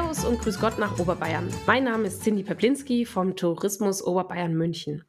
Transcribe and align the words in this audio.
Servus 0.00 0.24
und 0.24 0.40
Grüß 0.40 0.58
Gott 0.58 0.78
nach 0.78 0.98
Oberbayern. 0.98 1.46
Mein 1.66 1.84
Name 1.84 2.06
ist 2.06 2.22
Cindy 2.22 2.42
Peplinski 2.42 3.04
vom 3.04 3.36
Tourismus 3.36 4.02
Oberbayern 4.02 4.54
München. 4.54 5.04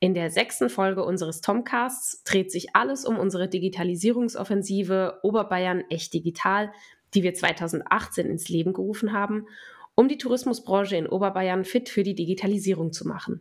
In 0.00 0.12
der 0.12 0.30
sechsten 0.30 0.68
Folge 0.68 1.02
unseres 1.02 1.40
Tomcasts 1.40 2.22
dreht 2.24 2.52
sich 2.52 2.76
alles 2.76 3.06
um 3.06 3.18
unsere 3.18 3.48
Digitalisierungsoffensive 3.48 5.20
Oberbayern 5.22 5.84
echt 5.88 6.12
digital, 6.12 6.70
die 7.14 7.22
wir 7.22 7.32
2018 7.32 8.26
ins 8.26 8.50
Leben 8.50 8.74
gerufen 8.74 9.14
haben, 9.14 9.46
um 9.94 10.08
die 10.08 10.18
Tourismusbranche 10.18 10.96
in 10.96 11.06
Oberbayern 11.06 11.64
fit 11.64 11.88
für 11.88 12.02
die 12.02 12.14
Digitalisierung 12.14 12.92
zu 12.92 13.08
machen. 13.08 13.40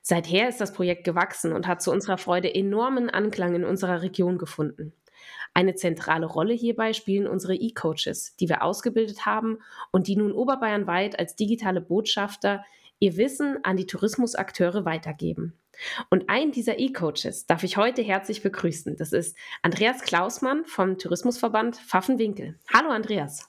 Seither 0.00 0.48
ist 0.48 0.62
das 0.62 0.72
Projekt 0.72 1.04
gewachsen 1.04 1.52
und 1.52 1.66
hat 1.66 1.82
zu 1.82 1.90
unserer 1.90 2.16
Freude 2.16 2.54
enormen 2.54 3.10
Anklang 3.10 3.54
in 3.54 3.64
unserer 3.64 4.00
Region 4.00 4.38
gefunden. 4.38 4.94
Eine 5.54 5.74
zentrale 5.74 6.26
Rolle 6.26 6.54
hierbei 6.54 6.92
spielen 6.92 7.26
unsere 7.26 7.54
E-Coaches, 7.54 8.36
die 8.36 8.48
wir 8.48 8.62
ausgebildet 8.62 9.26
haben 9.26 9.58
und 9.90 10.06
die 10.06 10.16
nun 10.16 10.32
oberbayernweit 10.32 11.18
als 11.18 11.36
digitale 11.36 11.80
Botschafter 11.80 12.64
ihr 13.00 13.16
Wissen 13.16 13.58
an 13.62 13.76
die 13.76 13.86
Tourismusakteure 13.86 14.84
weitergeben. 14.84 15.58
Und 16.10 16.28
einen 16.28 16.52
dieser 16.52 16.78
E-Coaches 16.78 17.46
darf 17.46 17.64
ich 17.64 17.76
heute 17.76 18.02
herzlich 18.02 18.42
begrüßen. 18.42 18.96
Das 18.96 19.12
ist 19.12 19.36
Andreas 19.62 20.02
Klausmann 20.02 20.64
vom 20.64 20.98
Tourismusverband 20.98 21.76
Pfaffenwinkel. 21.76 22.58
Hallo 22.72 22.90
Andreas. 22.90 23.48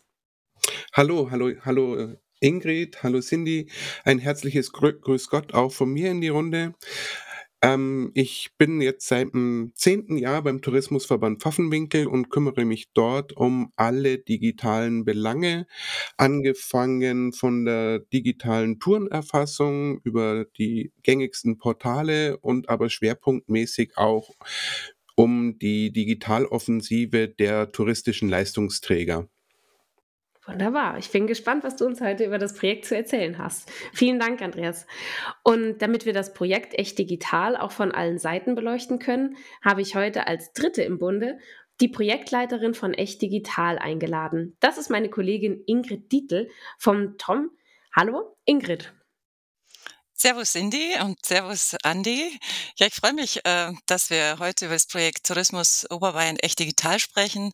Hallo, 0.94 1.30
hallo, 1.32 1.52
hallo 1.62 2.16
Ingrid, 2.40 3.04
hallo 3.04 3.22
Cindy. 3.22 3.70
Ein 4.04 4.20
herzliches 4.20 4.72
Grüß 4.72 5.30
Gott 5.30 5.54
auch 5.54 5.72
von 5.72 5.90
mir 5.90 6.12
in 6.12 6.22
die 6.22 6.30
Runde. 6.30 6.74
Ähm, 7.64 8.12
ich 8.14 8.52
bin 8.58 8.82
jetzt 8.82 9.08
seit 9.08 9.34
dem 9.34 9.72
zehnten 9.76 10.18
Jahr 10.18 10.42
beim 10.44 10.62
Tourismusverband 10.62 11.42
Pfaffenwinkel 11.42 12.08
und 12.08 12.30
kümmere 12.30 12.66
mich 12.66 12.92
dort 12.94 13.34
um 13.38 13.72
alle 13.78 14.18
digitalen 14.20 15.06
Belange, 15.06 15.66
angefangen 16.18 17.32
von 17.34 17.64
der 17.66 18.00
digitalen 18.00 18.80
Tourenerfassung 18.80 20.02
über 20.04 20.46
die 20.58 20.92
gängigsten 21.04 21.58
Portale 21.58 22.38
und 22.40 22.70
aber 22.70 22.90
schwerpunktmäßig 22.90 23.98
auch 23.98 24.32
um 25.16 25.58
die 25.60 25.92
Digitaloffensive 25.94 27.30
der 27.30 27.72
touristischen 27.72 28.30
Leistungsträger. 28.30 29.30
Wunderbar. 30.46 30.98
Ich 30.98 31.10
bin 31.10 31.26
gespannt, 31.26 31.64
was 31.64 31.78
du 31.78 31.86
uns 31.86 32.02
heute 32.02 32.26
über 32.26 32.38
das 32.38 32.54
Projekt 32.54 32.86
zu 32.86 32.96
erzählen 32.96 33.38
hast. 33.38 33.72
Vielen 33.94 34.20
Dank, 34.20 34.42
Andreas. 34.42 34.86
Und 35.42 35.82
damit 35.82 36.06
wir 36.06 36.12
das 36.12 36.34
Projekt 36.34 36.78
echt 36.78 37.00
digital 37.00 37.56
auch 37.56 37.72
von 37.72 37.94
allen 37.94 38.20
Seiten 38.20 38.54
beleuchten 38.54 39.00
können, 39.00 39.38
habe 39.64 39.82
ich 39.82 39.96
heute 39.96 40.28
als 40.28 40.52
Dritte 40.52 40.82
im 40.82 41.00
Bunde 41.00 41.38
die 41.80 41.88
Projektleiterin 41.88 42.74
von 42.74 42.94
Echt 42.94 43.22
Digital 43.22 43.80
eingeladen. 43.80 44.56
Das 44.60 44.78
ist 44.78 44.90
meine 44.90 45.10
Kollegin 45.10 45.64
Ingrid 45.66 46.12
Dietl 46.12 46.50
vom 46.78 47.18
Tom. 47.18 47.50
Hallo, 47.96 48.36
Ingrid. 48.46 48.94
Servus 50.16 50.52
Cindy 50.52 50.96
und 51.02 51.26
Servus 51.26 51.76
Andi. 51.84 52.40
Ja, 52.78 52.88
ich 52.88 52.94
freue 52.94 53.14
mich, 53.14 53.44
äh, 53.46 53.72
dass 53.88 54.10
wir 54.10 54.38
heute 54.40 54.66
über 54.66 54.76
das 54.76 54.86
Projekt 54.86 55.26
Tourismus 55.26 55.86
Oberbayern 55.90 56.38
echt 56.38 56.60
digital 56.60 57.00
sprechen 57.00 57.52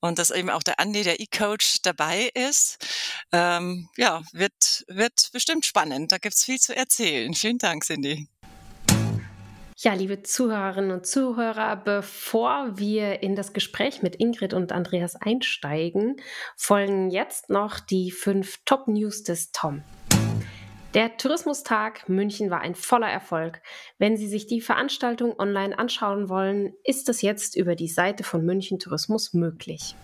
und 0.00 0.18
dass 0.18 0.30
eben 0.30 0.50
auch 0.50 0.62
der 0.62 0.80
Andi, 0.80 1.02
der 1.02 1.20
E-Coach, 1.20 1.82
dabei 1.82 2.30
ist. 2.34 2.78
Ähm, 3.32 3.88
ja, 3.96 4.22
wird, 4.32 4.84
wird 4.88 5.30
bestimmt 5.32 5.64
spannend. 5.64 6.10
Da 6.10 6.18
gibt's 6.18 6.44
viel 6.44 6.58
zu 6.58 6.74
erzählen. 6.74 7.34
Vielen 7.34 7.58
Dank, 7.58 7.84
Cindy. 7.84 8.28
Ja, 9.82 9.94
liebe 9.94 10.22
Zuhörerinnen 10.22 10.90
und 10.90 11.06
Zuhörer, 11.06 11.74
bevor 11.76 12.76
wir 12.76 13.22
in 13.22 13.34
das 13.34 13.54
Gespräch 13.54 14.02
mit 14.02 14.16
Ingrid 14.16 14.52
und 14.52 14.72
Andreas 14.72 15.16
einsteigen, 15.16 16.16
folgen 16.54 17.10
jetzt 17.10 17.48
noch 17.48 17.80
die 17.80 18.10
fünf 18.10 18.58
Top 18.66 18.88
News 18.88 19.22
des 19.22 19.52
Tom. 19.52 19.82
Der 20.92 21.16
Tourismustag 21.16 22.08
München 22.08 22.50
war 22.50 22.62
ein 22.62 22.74
voller 22.74 23.08
Erfolg. 23.08 23.62
Wenn 23.98 24.16
Sie 24.16 24.26
sich 24.26 24.48
die 24.48 24.60
Veranstaltung 24.60 25.38
online 25.38 25.78
anschauen 25.78 26.28
wollen, 26.28 26.74
ist 26.82 27.08
es 27.08 27.22
jetzt 27.22 27.54
über 27.54 27.76
die 27.76 27.86
Seite 27.86 28.24
von 28.24 28.44
München 28.44 28.80
Tourismus 28.80 29.32
möglich. 29.32 29.94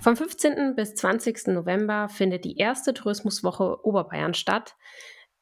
Vom 0.00 0.16
15. 0.16 0.76
bis 0.76 0.94
20. 0.94 1.48
November 1.48 2.08
findet 2.08 2.44
die 2.44 2.58
erste 2.58 2.94
Tourismuswoche 2.94 3.84
Oberbayern 3.84 4.34
statt. 4.34 4.76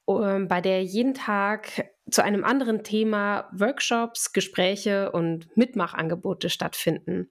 Ähm, 0.09 0.49
bei 0.49 0.62
der 0.62 0.83
jeden 0.83 1.12
Tag 1.12 1.91
zu 2.11 2.22
einem 2.22 2.44
anderen 2.44 2.84
Thema 2.84 3.49
Workshops, 3.53 4.33
Gespräche 4.33 5.11
und 5.11 5.49
Mitmachangebote 5.56 6.50
stattfinden. 6.50 7.31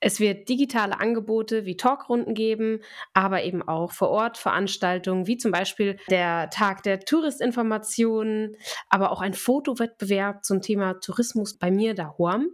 Es 0.00 0.20
wird 0.20 0.48
digitale 0.48 1.00
Angebote 1.00 1.64
wie 1.64 1.76
Talkrunden 1.76 2.34
geben, 2.34 2.80
aber 3.14 3.42
eben 3.42 3.62
auch 3.62 3.92
vor 3.92 4.10
Ort 4.10 4.36
Veranstaltungen 4.36 5.26
wie 5.26 5.38
zum 5.38 5.50
Beispiel 5.50 5.98
der 6.10 6.50
Tag 6.50 6.82
der 6.82 7.00
Touristinformationen, 7.00 8.56
aber 8.90 9.12
auch 9.12 9.22
ein 9.22 9.34
Fotowettbewerb 9.34 10.44
zum 10.44 10.60
Thema 10.60 11.00
Tourismus 11.00 11.58
bei 11.58 11.70
mir 11.70 11.94
da 11.94 12.14
Horm 12.18 12.48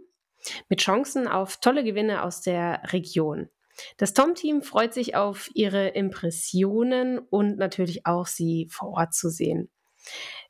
mit 0.69 0.79
Chancen 0.79 1.27
auf 1.27 1.57
tolle 1.57 1.83
Gewinne 1.83 2.23
aus 2.23 2.41
der 2.41 2.81
Region. 2.93 3.49
Das 3.97 4.13
Tom-Team 4.13 4.61
freut 4.61 4.93
sich 4.93 5.15
auf 5.15 5.49
Ihre 5.53 5.89
Impressionen 5.89 7.19
und 7.19 7.57
natürlich 7.57 8.05
auch 8.05 8.27
Sie 8.27 8.67
vor 8.69 8.89
Ort 8.89 9.13
zu 9.13 9.29
sehen. 9.29 9.69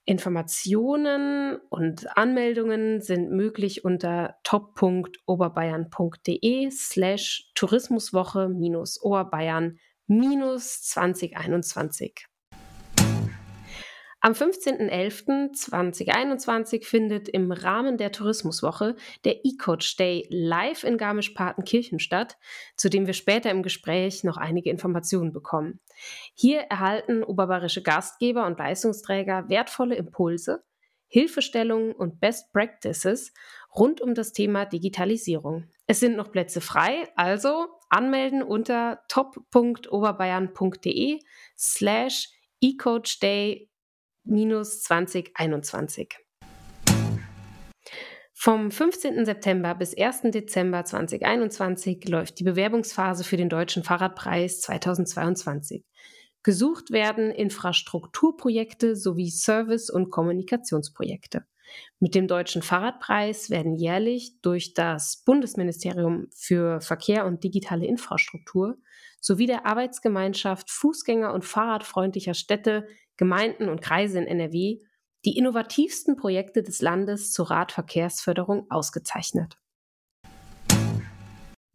Informationen 0.10 1.58
und 1.70 2.18
Anmeldungen 2.18 3.00
sind 3.00 3.30
möglich 3.30 3.86
unter 3.86 4.38
top.oberbayern.de 4.44 6.72
slash 6.72 7.52
Tourismuswoche-Oberbayern 7.54 9.78
2021. 10.08 12.26
Am 14.22 14.34
15.11.2021 14.34 16.86
findet 16.86 17.30
im 17.30 17.52
Rahmen 17.52 17.98
der 17.98 18.12
Tourismuswoche 18.12 18.96
der 19.26 19.46
E-Coach 19.46 19.96
Day 19.96 20.26
live 20.32 20.86
in 20.86 20.98
Garmisch-Partenkirchen 20.98 22.00
statt, 22.00 22.40
zu 22.76 22.90
dem 22.90 23.06
wir 23.06 23.14
später 23.14 23.52
im 23.52 23.62
Gespräch 23.62 24.24
noch 24.24 24.38
einige 24.38 24.72
Informationen 24.72 25.32
bekommen. 25.32 25.80
Hier 26.34 26.62
erhalten 26.62 27.24
oberbayerische 27.24 27.84
Gastgeber 27.84 28.46
und 28.46 28.60
Leistungsträger 28.60 29.50
wertvolle 29.50 29.96
Impulse, 29.96 30.64
Hilfestellungen 31.08 31.94
und 31.94 32.20
Best 32.20 32.54
Practices 32.54 33.34
rund 33.76 34.00
um 34.02 34.14
das 34.14 34.32
Thema 34.32 34.66
Digitalisierung. 34.66 35.68
Es 35.88 36.00
sind 36.00 36.16
noch 36.16 36.32
Plätze 36.32 36.62
frei, 36.62 37.10
also 37.16 37.68
anmelden 37.90 38.44
unter 38.44 39.02
top.oberbayern.de 39.08 41.20
slash 41.58 42.30
ecoachday 42.62 43.68
2021. 44.26 46.16
Vom 48.42 48.72
15. 48.72 49.26
September 49.26 49.76
bis 49.76 49.98
1. 49.98 50.32
Dezember 50.32 50.86
2021 50.86 52.08
läuft 52.08 52.40
die 52.40 52.46
Bewerbungsphase 52.46 53.26
für 53.26 53.36
den 53.36 53.50
Deutschen 53.50 53.84
Fahrradpreis 53.84 54.62
2022. 54.62 55.84
Gesucht 56.42 56.90
werden 56.92 57.32
Infrastrukturprojekte 57.32 58.96
sowie 58.96 59.30
Service- 59.30 59.90
und 59.90 60.10
Kommunikationsprojekte. 60.10 61.44
Mit 62.00 62.16
dem 62.16 62.30
Deutschen 62.30 62.62
Fahrradpreis 62.62 63.50
werden 63.50 63.76
jährlich 63.76 64.40
durch 64.42 64.74
das 64.74 65.22
Bundesministerium 65.26 66.28
für 66.34 66.80
Verkehr 66.80 67.26
und 67.26 67.44
digitale 67.44 67.88
Infrastruktur 67.88 68.78
sowie 69.20 69.48
der 69.48 69.66
Arbeitsgemeinschaft 69.66 70.70
Fußgänger- 70.70 71.34
und 71.34 71.44
Fahrradfreundlicher 71.44 72.36
Städte 72.36 72.88
Gemeinden 73.18 73.68
und 73.68 73.82
Kreise 73.82 74.18
in 74.18 74.28
NRW 74.28 74.80
die 75.26 75.38
innovativsten 75.38 76.16
Projekte 76.16 76.64
des 76.64 76.82
Landes 76.82 77.32
zur 77.32 77.50
Radverkehrsförderung 77.50 78.70
ausgezeichnet. 78.70 79.58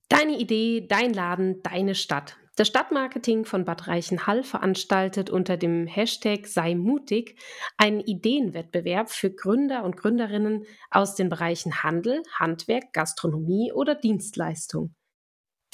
Deine 0.08 0.38
Idee, 0.38 0.87
dein 0.87 1.12
Laden, 1.12 1.62
deine 1.62 1.94
Stadt. 1.94 2.37
Das 2.56 2.69
Stadtmarketing 2.69 3.44
von 3.44 3.64
Bad 3.64 3.88
Reichenhall 3.88 4.44
veranstaltet 4.44 5.29
unter 5.29 5.56
dem 5.56 5.88
Hashtag 5.88 6.46
Sei 6.46 6.76
mutig 6.76 7.37
einen 7.76 7.99
Ideenwettbewerb 7.99 9.11
für 9.11 9.32
Gründer 9.32 9.82
und 9.82 9.96
Gründerinnen 9.96 10.64
aus 10.91 11.17
den 11.17 11.29
Bereichen 11.29 11.82
Handel, 11.82 12.23
Handwerk, 12.38 12.93
Gastronomie 12.93 13.73
oder 13.73 13.96
Dienstleistung. 13.96 14.94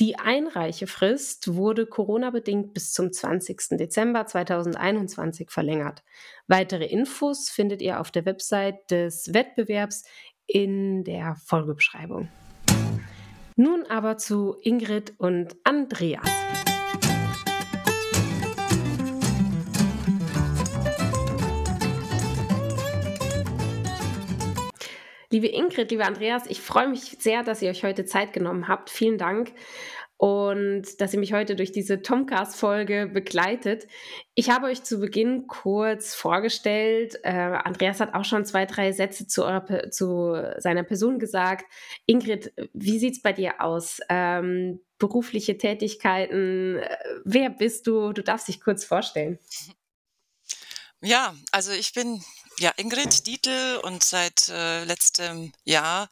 Die 0.01 0.19
Einreichefrist 0.19 1.57
wurde 1.57 1.85
Corona-bedingt 1.85 2.73
bis 2.73 2.95
zum 2.95 3.13
20. 3.13 3.77
Dezember 3.77 4.25
2021 4.25 5.51
verlängert. 5.51 6.03
Weitere 6.47 6.87
Infos 6.87 7.51
findet 7.51 7.83
ihr 7.83 8.01
auf 8.01 8.11
der 8.11 8.25
Website 8.25 8.91
des 8.91 9.35
Wettbewerbs 9.35 10.05
in 10.47 11.05
der 11.05 11.37
Folgebeschreibung. 11.45 12.29
Nun 13.57 13.85
aber 13.91 14.17
zu 14.17 14.57
Ingrid 14.63 15.13
und 15.19 15.55
Andreas. 15.65 16.31
Liebe 25.41 25.57
Ingrid, 25.57 25.91
lieber 25.91 26.05
Andreas, 26.05 26.43
ich 26.49 26.61
freue 26.61 26.87
mich 26.87 27.17
sehr, 27.19 27.43
dass 27.43 27.63
ihr 27.63 27.71
euch 27.71 27.83
heute 27.83 28.05
Zeit 28.05 28.35
genommen 28.35 28.69
habt. 28.69 28.91
Vielen 28.91 29.17
Dank. 29.17 29.55
und 30.19 31.01
dass 31.01 31.15
ihr 31.15 31.19
mich 31.19 31.33
heute 31.33 31.57
durch 31.57 31.73
diese 31.73 32.03
Tomcast-Folge 32.03 33.07
begleitet. 33.11 33.87
Ich 34.35 34.51
habe 34.51 34.67
euch 34.67 34.83
zu 34.83 35.01
Beginn 35.01 35.47
kurz 35.47 36.15
vorgestellt. 36.15 37.19
Äh, 37.23 37.31
Andreas 37.31 38.01
hat 38.01 38.13
auch 38.13 38.27
schon 38.27 38.45
zwei, 38.45 38.67
drei 38.67 38.93
Sätze 38.93 39.27
zu, 39.27 39.47
eurer, 39.47 39.91
zu 39.91 40.35
seiner 40.59 40.83
Person 40.83 41.19
gesagt. 41.19 41.65
Ingrid, 42.05 42.53
wie 42.75 42.99
sieht 42.99 43.15
es 43.15 43.23
bei 43.23 43.33
dir 43.33 43.63
aus? 43.63 44.01
Ähm, 44.11 44.83
berufliche 44.99 45.57
Tätigkeiten, 45.57 46.81
äh, 46.81 46.99
wer 47.25 47.49
bist 47.49 47.87
du? 47.87 48.13
Du 48.13 48.23
darfst 48.23 48.49
dich 48.49 48.61
kurz 48.61 48.85
vorstellen. 48.85 49.39
Ja, 51.01 51.35
also 51.51 51.73
ich 51.73 51.95
bin 51.95 52.23
ja, 52.61 52.73
Ingrid 52.77 53.27
Dietl 53.27 53.81
und 53.85 54.05
seit 54.05 54.51
äh, 54.51 54.85
letztem 54.85 55.53
Jahr 55.65 56.11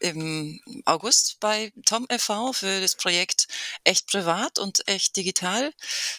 im 0.00 0.60
August 0.84 1.40
bei 1.40 1.72
Tom 1.86 2.06
e.V. 2.10 2.52
für 2.52 2.82
das 2.82 2.94
Projekt 2.94 3.48
Echt 3.84 4.06
Privat 4.06 4.58
und 4.58 4.86
Echt 4.86 5.16
Digital 5.16 5.72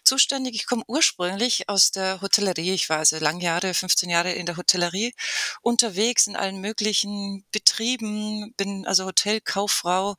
zuständig. 0.03 0.55
Ich 0.55 0.65
komme 0.65 0.83
ursprünglich 0.87 1.69
aus 1.69 1.91
der 1.91 2.19
Hotellerie. 2.19 2.73
Ich 2.73 2.89
war 2.89 2.97
also 2.97 3.19
lange 3.19 3.43
Jahre, 3.43 3.75
15 3.75 4.09
Jahre 4.09 4.31
in 4.31 4.47
der 4.47 4.57
Hotellerie 4.57 5.13
unterwegs 5.61 6.25
in 6.25 6.35
allen 6.35 6.61
möglichen 6.61 7.45
Betrieben, 7.51 8.53
bin 8.57 8.87
also 8.87 9.05
Hotelkauffrau 9.05 10.15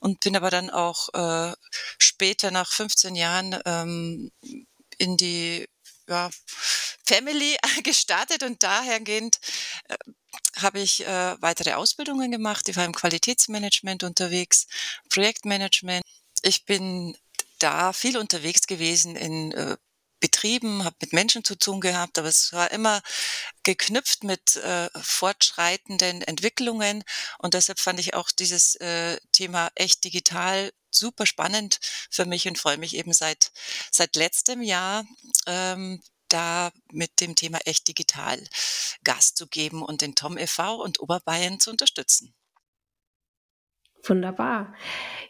und 0.00 0.20
bin 0.20 0.36
aber 0.36 0.50
dann 0.50 0.68
auch 0.68 1.08
äh, 1.14 1.54
später 1.96 2.50
nach 2.50 2.70
15 2.70 3.14
Jahren 3.14 3.58
ähm, 3.64 4.30
in 4.98 5.16
die 5.16 5.66
ja, 6.10 6.30
Family 7.06 7.56
gestartet 7.84 8.42
und 8.42 8.62
dahergehend 8.62 9.38
äh, 9.88 9.96
habe 10.56 10.80
ich 10.80 11.06
äh, 11.06 11.40
weitere 11.40 11.72
Ausbildungen 11.74 12.30
gemacht. 12.30 12.68
Ich 12.68 12.76
war 12.76 12.84
im 12.84 12.94
Qualitätsmanagement 12.94 14.02
unterwegs, 14.02 14.66
Projektmanagement. 15.08 16.04
Ich 16.42 16.64
bin 16.64 17.16
da 17.58 17.92
viel 17.92 18.18
unterwegs 18.18 18.66
gewesen 18.66 19.16
in 19.16 19.52
äh, 19.52 19.76
Betrieben, 20.20 20.84
habe 20.84 20.96
mit 21.00 21.12
Menschen 21.12 21.44
zu 21.44 21.56
tun 21.56 21.80
gehabt, 21.80 22.18
aber 22.18 22.28
es 22.28 22.52
war 22.52 22.70
immer 22.70 23.02
geknüpft 23.62 24.24
mit 24.24 24.56
äh, 24.56 24.88
fortschreitenden 25.00 26.22
Entwicklungen 26.22 27.04
und 27.38 27.54
deshalb 27.54 27.78
fand 27.80 28.00
ich 28.00 28.14
auch 28.14 28.30
dieses 28.30 28.74
äh, 28.76 29.18
Thema 29.32 29.70
echt 29.74 30.04
digital 30.04 30.72
super 30.90 31.26
spannend 31.26 31.78
für 32.10 32.26
mich 32.26 32.46
und 32.48 32.58
freue 32.58 32.78
mich 32.78 32.94
eben 32.96 33.12
seit, 33.12 33.52
seit 33.90 34.16
letztem 34.16 34.62
Jahr 34.62 35.04
ähm, 35.46 36.02
da 36.28 36.72
mit 36.92 37.20
dem 37.20 37.34
Thema 37.34 37.58
echt 37.64 37.88
digital 37.88 38.42
Gas 39.04 39.34
zu 39.34 39.46
geben 39.46 39.82
und 39.82 40.00
den 40.00 40.14
Tom 40.14 40.38
e.V. 40.38 40.76
und 40.76 41.00
Oberbayern 41.00 41.60
zu 41.60 41.70
unterstützen. 41.70 42.34
Wunderbar. 44.04 44.74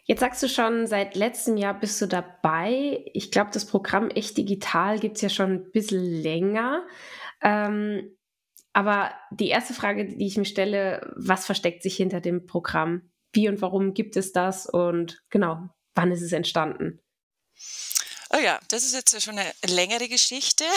Jetzt 0.05 0.21
sagst 0.21 0.43
du 0.43 0.49
schon, 0.49 0.87
seit 0.87 1.17
letztem 1.17 1.57
Jahr 1.57 1.79
bist 1.79 2.01
du 2.01 2.07
dabei. 2.07 3.05
Ich 3.15 3.31
glaube, 3.31 3.51
das 3.53 3.67
Programm 3.67 4.11
Echt 4.11 4.37
Digital 4.37 4.99
gibt 4.99 5.17
es 5.17 5.23
ja 5.23 5.29
schon 5.29 5.51
ein 5.51 5.71
bisschen 5.73 6.05
länger. 6.05 6.87
Ähm, 7.43 8.17
aber 8.73 9.11
die 9.31 9.49
erste 9.49 9.75
Frage, 9.75 10.07
die 10.07 10.27
ich 10.27 10.37
mir 10.37 10.45
stelle, 10.45 11.13
was 11.17 11.47
versteckt 11.47 11.83
sich 11.83 11.97
hinter 11.97 12.21
dem 12.21 12.47
Programm? 12.47 13.11
wie 13.33 13.49
und 13.49 13.61
warum 13.61 13.95
gibt 13.95 14.17
es 14.17 14.33
das 14.33 14.67
und 14.67 15.23
genau, 15.31 15.69
wann 15.95 16.13
ist 16.13 16.23
es 16.23 16.33
entstanden? 16.33 17.01
Oh 18.33 18.39
ja, 18.39 18.61
das 18.69 18.85
ist 18.85 18.95
jetzt 18.95 19.21
schon 19.23 19.39
eine 19.39 19.53
längere 19.67 20.09
Geschichte. 20.09 20.65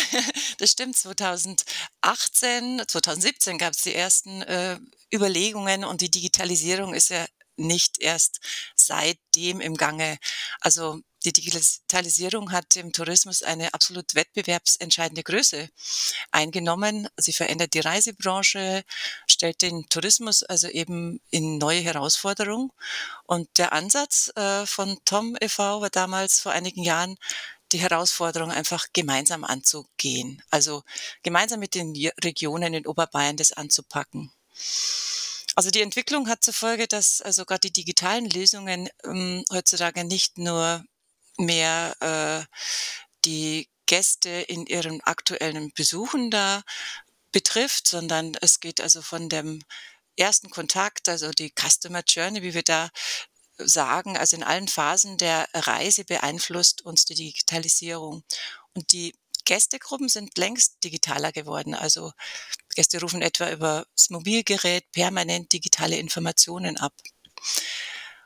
Das 0.60 0.72
stimmt, 0.72 0.96
2018, 0.96 2.84
2017 2.88 3.58
gab 3.58 3.74
es 3.74 3.82
die 3.82 3.94
ersten 3.94 4.42
äh, 4.44 4.80
Überlegungen 5.14 5.84
und 5.84 6.02
die 6.02 6.12
Digitalisierung 6.12 6.94
ist 6.94 7.10
ja 7.10 7.26
nicht 7.56 8.00
erst 8.00 8.40
seitdem 8.76 9.62
im 9.62 9.76
Gange. 9.76 10.18
Also 10.60 11.02
die 11.26 11.32
Digitalisierung 11.32 12.52
hat 12.52 12.76
im 12.76 12.92
Tourismus 12.92 13.44
eine 13.44 13.74
absolut 13.74 14.14
wettbewerbsentscheidende 14.14 15.24
Größe 15.24 15.70
eingenommen. 16.32 17.08
Sie 17.16 17.32
verändert 17.32 17.74
die 17.74 17.80
Reisebranche, 17.80 18.84
stellt 19.26 19.62
den 19.62 19.88
Tourismus 19.88 20.44
also 20.44 20.68
eben 20.68 21.22
in 21.30 21.58
neue 21.60 21.80
Herausforderungen. 21.80 22.72
Und 23.26 23.58
der 23.58 23.72
Ansatz 23.72 24.34
äh, 24.36 24.66
von 24.66 25.00
Tom 25.06 25.38
e.V. 25.40 25.82
war 25.82 25.90
damals 25.90 26.42
vor 26.42 26.52
einigen 26.52 26.84
Jahren, 26.84 27.18
die 27.72 27.80
Herausforderung 27.80 28.52
einfach 28.52 28.88
gemeinsam 28.94 29.44
anzugehen. 29.46 30.44
Also 30.50 30.84
gemeinsam 31.24 31.60
mit 31.60 31.74
den 31.74 31.96
Regionen 32.24 32.74
in 32.74 32.86
Oberbayern 32.86 33.38
das 33.38 33.54
anzupacken. 33.54 34.32
Also 35.56 35.70
die 35.70 35.82
Entwicklung 35.82 36.28
hat 36.28 36.44
zur 36.44 36.54
Folge, 36.54 36.88
dass 36.88 37.22
also 37.22 37.46
gerade 37.46 37.62
die 37.62 37.74
digitalen 37.74 38.30
Lösungen 38.30 38.90
ähm, 39.04 39.44
heutzutage 39.52 40.04
nicht 40.04 40.38
nur 40.38 40.84
mehr 41.38 41.96
äh, 42.00 42.60
die 43.26 43.68
Gäste 43.86 44.30
in 44.30 44.66
ihren 44.66 45.02
aktuellen 45.02 45.72
Besuchen 45.74 46.32
da 46.32 46.64
betrifft, 47.32 47.88
sondern 47.88 48.36
es 48.42 48.60
geht 48.60 48.82
also 48.82 49.02
von 49.02 49.30
dem 49.30 49.62
ersten 50.18 50.50
Kontakt, 50.50 51.10
also 51.10 51.32
die 51.32 51.52
Customer 51.52 52.04
Journey, 52.08 52.42
wie 52.44 52.54
wir 52.54 52.64
da 52.64 52.90
sagen, 53.58 54.18
also 54.18 54.36
in 54.36 54.44
allen 54.44 54.68
Phasen 54.68 55.18
der 55.18 55.48
Reise 55.54 56.06
beeinflusst 56.06 56.84
uns 56.84 57.06
die 57.06 57.16
Digitalisierung. 57.16 58.24
Und 58.74 58.92
die 58.92 59.16
Gästegruppen 59.46 60.10
sind 60.10 60.38
längst 60.38 60.84
digitaler 60.84 61.32
geworden. 61.32 61.74
Also 61.74 62.12
Gäste 62.76 63.00
rufen 63.02 63.22
etwa 63.22 63.52
über 63.52 63.86
das 63.96 64.10
Mobilgerät 64.10 64.92
permanent 64.92 65.52
digitale 65.54 65.98
Informationen 65.98 66.78
ab. 66.78 66.94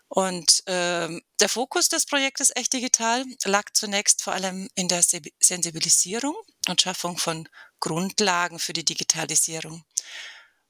Und 0.10 0.64
ähm, 0.68 1.22
der 1.40 1.50
Fokus 1.50 1.90
des 1.90 2.06
Projektes 2.06 2.52
Echt 2.56 2.72
Digital 2.72 3.26
lag 3.44 3.66
zunächst 3.74 4.22
vor 4.22 4.34
allem 4.34 4.70
in 4.76 4.88
der 4.88 5.04
Sensibilisierung 5.04 6.36
und 6.70 6.82
Schaffung 6.82 7.18
von 7.18 7.50
Grundlagen 7.80 8.60
für 8.60 8.74
die 8.74 8.86
Digitalisierung. 8.86 9.84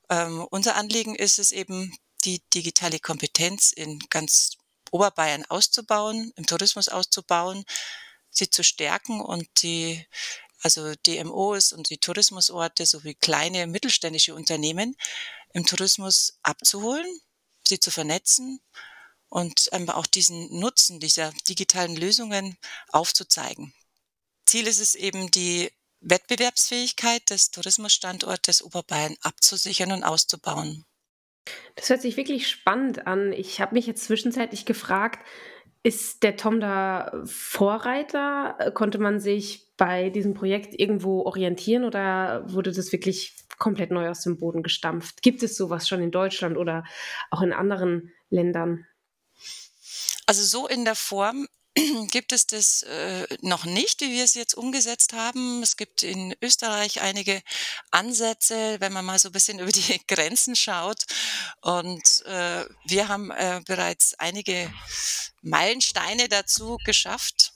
Ähm, 0.09 0.47
unser 0.49 0.75
Anliegen 0.75 1.15
ist 1.15 1.38
es 1.38 1.51
eben, 1.51 1.95
die 2.23 2.41
digitale 2.49 2.99
Kompetenz 2.99 3.71
in 3.71 3.99
ganz 4.09 4.57
Oberbayern 4.91 5.45
auszubauen, 5.45 6.33
im 6.35 6.45
Tourismus 6.45 6.89
auszubauen, 6.89 7.63
sie 8.38 8.50
zu 8.50 8.63
stärken 8.63 9.22
und 9.22 9.48
die 9.62 10.06
also 10.62 10.94
DMOs 11.06 11.72
und 11.72 11.89
die 11.89 11.98
Tourismusorte 11.98 12.86
sowie 12.86 13.16
kleine 13.16 13.68
mittelständische 13.68 14.34
Unternehmen 14.34 14.95
im 15.54 15.66
Tourismus 15.66 16.39
abzuholen, 16.44 17.06
sie 17.68 17.80
zu 17.80 17.92
vernetzen 17.92 18.59
und 19.30 19.69
ähm, 19.71 19.90
auch 19.90 20.07
diesen 20.07 20.59
Nutzen 20.59 21.00
dieser 21.00 21.31
digitalen 21.47 21.95
Lösungen 21.95 22.57
aufzuzeigen. 22.90 23.73
Ziel 24.45 24.68
ist 24.68 24.80
es 24.80 24.95
eben, 24.95 25.30
die 25.31 25.71
Wettbewerbsfähigkeit 26.00 27.30
des 27.30 27.52
Tourismusstandortes 27.52 28.61
Oberbayern 28.61 29.18
abzusichern 29.21 29.92
und 29.92 30.04
auszubauen. 30.04 30.85
Das 31.76 31.90
hört 31.90 32.02
sich 32.02 32.18
wirklich 32.18 32.47
spannend 32.50 33.07
an. 33.07 33.33
Ich 33.33 33.61
habe 33.61 33.76
mich 33.76 33.88
jetzt 33.88 34.06
zwischenzeitlich 34.06 34.66
gefragt, 34.66 35.26
ist 35.84 36.24
der 36.24 36.36
Tom 36.36 36.60
da 36.60 37.24
Vorreiter? 37.26 38.72
Konnte 38.74 38.98
man 38.98 39.19
sich 39.19 39.68
bei 39.78 40.10
diesem 40.10 40.34
Projekt 40.34 40.78
irgendwo 40.80 41.22
orientieren 41.22 41.84
oder 41.84 42.44
wurde 42.52 42.72
das 42.72 42.92
wirklich 42.92 43.36
komplett 43.57 43.92
neu 43.92 44.10
aus 44.10 44.22
dem 44.22 44.38
Boden 44.38 44.64
gestampft? 44.64 45.22
Gibt 45.22 45.44
es 45.44 45.56
sowas 45.56 45.88
schon 45.88 46.02
in 46.02 46.12
Deutschland 46.12 46.57
oder 46.57 46.84
auch 47.31 47.42
in 47.42 47.54
anderen 47.54 48.12
Ländern? 48.30 48.86
Also 50.26 50.44
so 50.44 50.68
in 50.68 50.84
der 50.84 50.96
Form 50.96 51.48
gibt 52.12 52.31
es 52.31 52.48
das 52.48 52.84
äh, 52.84 53.28
noch 53.42 53.66
nicht, 53.66 54.02
wie 54.02 54.12
wir 54.12 54.24
es 54.24 54.34
jetzt 54.34 54.56
umgesetzt 54.56 55.14
haben. 55.14 55.62
Es 55.62 55.78
gibt 55.78 56.04
in 56.04 56.36
Österreich 56.42 57.02
einige 57.02 57.42
Ansätze, 57.92 58.78
wenn 58.80 58.94
man 58.94 59.06
mal 59.06 59.19
so 59.19 59.30
ein 59.30 59.34
bisschen 59.34 59.60
über 59.60 59.72
die 59.72 60.02
Grenzen 60.07 60.56
schaut. 60.56 61.06
Und 61.62 62.26
äh, 62.26 62.66
wir 62.86 63.07
haben 63.07 63.31
äh, 63.31 63.62
bereits 63.66 64.16
einige 64.16 64.72
Meilensteine 65.42 66.28
dazu 66.30 66.78
geschafft. 66.84 67.54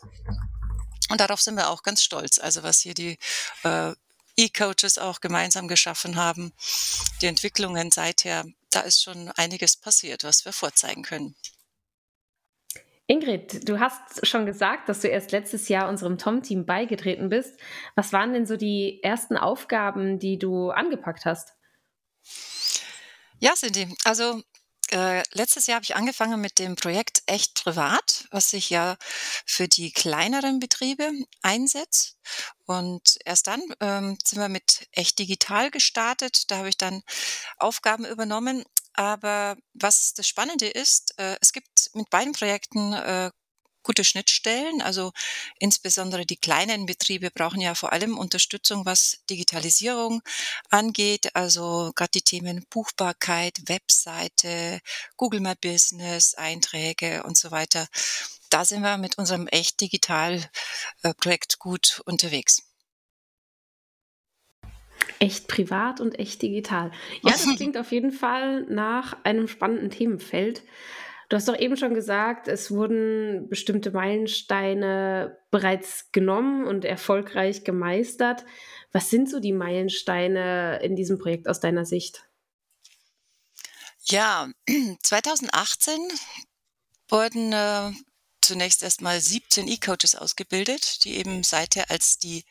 Und 1.09 1.19
darauf 1.19 1.41
sind 1.41 1.55
wir 1.55 1.69
auch 1.69 1.83
ganz 1.83 2.03
stolz. 2.03 2.39
Also 2.39 2.63
was 2.63 2.79
hier 2.79 2.93
die 2.93 3.17
äh, 3.63 3.93
E-Coaches 4.37 4.97
auch 4.97 5.19
gemeinsam 5.19 5.67
geschaffen 5.67 6.15
haben, 6.15 6.53
die 7.21 7.27
Entwicklungen 7.27 7.91
seither, 7.91 8.45
da 8.69 8.81
ist 8.81 9.03
schon 9.03 9.29
einiges 9.31 9.75
passiert, 9.75 10.23
was 10.23 10.45
wir 10.45 10.53
vorzeigen 10.53 11.03
können. 11.03 11.35
Ingrid, 13.11 13.67
du 13.67 13.81
hast 13.81 14.25
schon 14.25 14.45
gesagt, 14.45 14.87
dass 14.87 15.01
du 15.01 15.09
erst 15.09 15.33
letztes 15.33 15.67
Jahr 15.67 15.89
unserem 15.89 16.17
Tom-Team 16.17 16.65
beigetreten 16.65 17.27
bist. 17.27 17.59
Was 17.93 18.13
waren 18.13 18.31
denn 18.31 18.45
so 18.45 18.55
die 18.55 19.03
ersten 19.03 19.35
Aufgaben, 19.35 20.17
die 20.17 20.39
du 20.39 20.69
angepackt 20.69 21.25
hast? 21.25 21.53
Ja, 23.39 23.53
Cindy, 23.55 23.93
also 24.05 24.41
äh, 24.91 25.23
letztes 25.33 25.67
Jahr 25.67 25.75
habe 25.75 25.83
ich 25.83 25.95
angefangen 25.97 26.39
mit 26.39 26.57
dem 26.57 26.77
Projekt 26.77 27.23
Echt 27.25 27.61
Privat, 27.61 28.27
was 28.31 28.49
sich 28.51 28.69
ja 28.69 28.95
für 29.45 29.67
die 29.67 29.91
kleineren 29.91 30.61
Betriebe 30.61 31.11
einsetzt. 31.41 32.17
Und 32.65 33.17
erst 33.25 33.47
dann 33.47 33.61
ähm, 33.81 34.17
sind 34.23 34.39
wir 34.39 34.47
mit 34.47 34.87
Echt 34.93 35.19
Digital 35.19 35.69
gestartet. 35.69 36.49
Da 36.49 36.59
habe 36.59 36.69
ich 36.69 36.77
dann 36.77 37.03
Aufgaben 37.57 38.05
übernommen. 38.05 38.63
Aber 39.01 39.57
was 39.73 40.13
das 40.13 40.27
Spannende 40.27 40.67
ist, 40.67 41.17
äh, 41.17 41.35
es 41.41 41.53
gibt 41.53 41.89
mit 41.95 42.11
beiden 42.11 42.33
Projekten 42.33 42.93
äh, 42.93 43.31
gute 43.81 44.03
Schnittstellen. 44.03 44.79
Also 44.83 45.11
insbesondere 45.57 46.27
die 46.27 46.37
kleinen 46.37 46.85
Betriebe 46.85 47.31
brauchen 47.31 47.61
ja 47.61 47.73
vor 47.73 47.93
allem 47.93 48.15
Unterstützung, 48.19 48.85
was 48.85 49.17
Digitalisierung 49.27 50.21
angeht. 50.69 51.35
Also 51.35 51.91
gerade 51.95 52.11
die 52.11 52.21
Themen 52.21 52.63
Buchbarkeit, 52.69 53.57
Webseite, 53.65 54.81
Google 55.17 55.39
My 55.39 55.55
Business, 55.59 56.35
Einträge 56.35 57.23
und 57.23 57.35
so 57.35 57.49
weiter. 57.49 57.87
Da 58.51 58.65
sind 58.65 58.83
wir 58.83 58.97
mit 58.97 59.17
unserem 59.17 59.47
echt 59.47 59.81
digital 59.81 60.47
äh, 61.01 61.15
Projekt 61.15 61.57
gut 61.57 62.03
unterwegs. 62.05 62.70
Echt 65.19 65.47
privat 65.47 66.01
und 66.01 66.17
echt 66.17 66.41
digital. 66.41 66.91
Ja, 67.21 67.31
das 67.31 67.47
klingt 67.55 67.77
auf 67.77 67.91
jeden 67.91 68.11
Fall 68.11 68.63
nach 68.63 69.17
einem 69.23 69.47
spannenden 69.47 69.89
Themenfeld. 69.89 70.63
Du 71.29 71.37
hast 71.37 71.47
doch 71.47 71.57
eben 71.57 71.77
schon 71.77 71.93
gesagt, 71.93 72.49
es 72.49 72.71
wurden 72.71 73.47
bestimmte 73.47 73.91
Meilensteine 73.91 75.37
bereits 75.49 76.11
genommen 76.11 76.67
und 76.67 76.83
erfolgreich 76.83 77.63
gemeistert. 77.63 78.43
Was 78.91 79.09
sind 79.09 79.29
so 79.29 79.39
die 79.39 79.53
Meilensteine 79.53 80.79
in 80.83 80.97
diesem 80.97 81.19
Projekt 81.19 81.47
aus 81.47 81.61
deiner 81.61 81.85
Sicht? 81.85 82.25
Ja, 84.03 84.49
2018 85.03 85.95
wurden 87.07 87.53
äh, 87.53 87.91
zunächst 88.51 88.83
erstmal 88.83 89.21
17 89.21 89.65
E-Coaches 89.69 90.15
ausgebildet, 90.15 91.05
die 91.05 91.15
eben 91.15 91.41
seither 91.41 91.89
als 91.89 92.17
die 92.17 92.43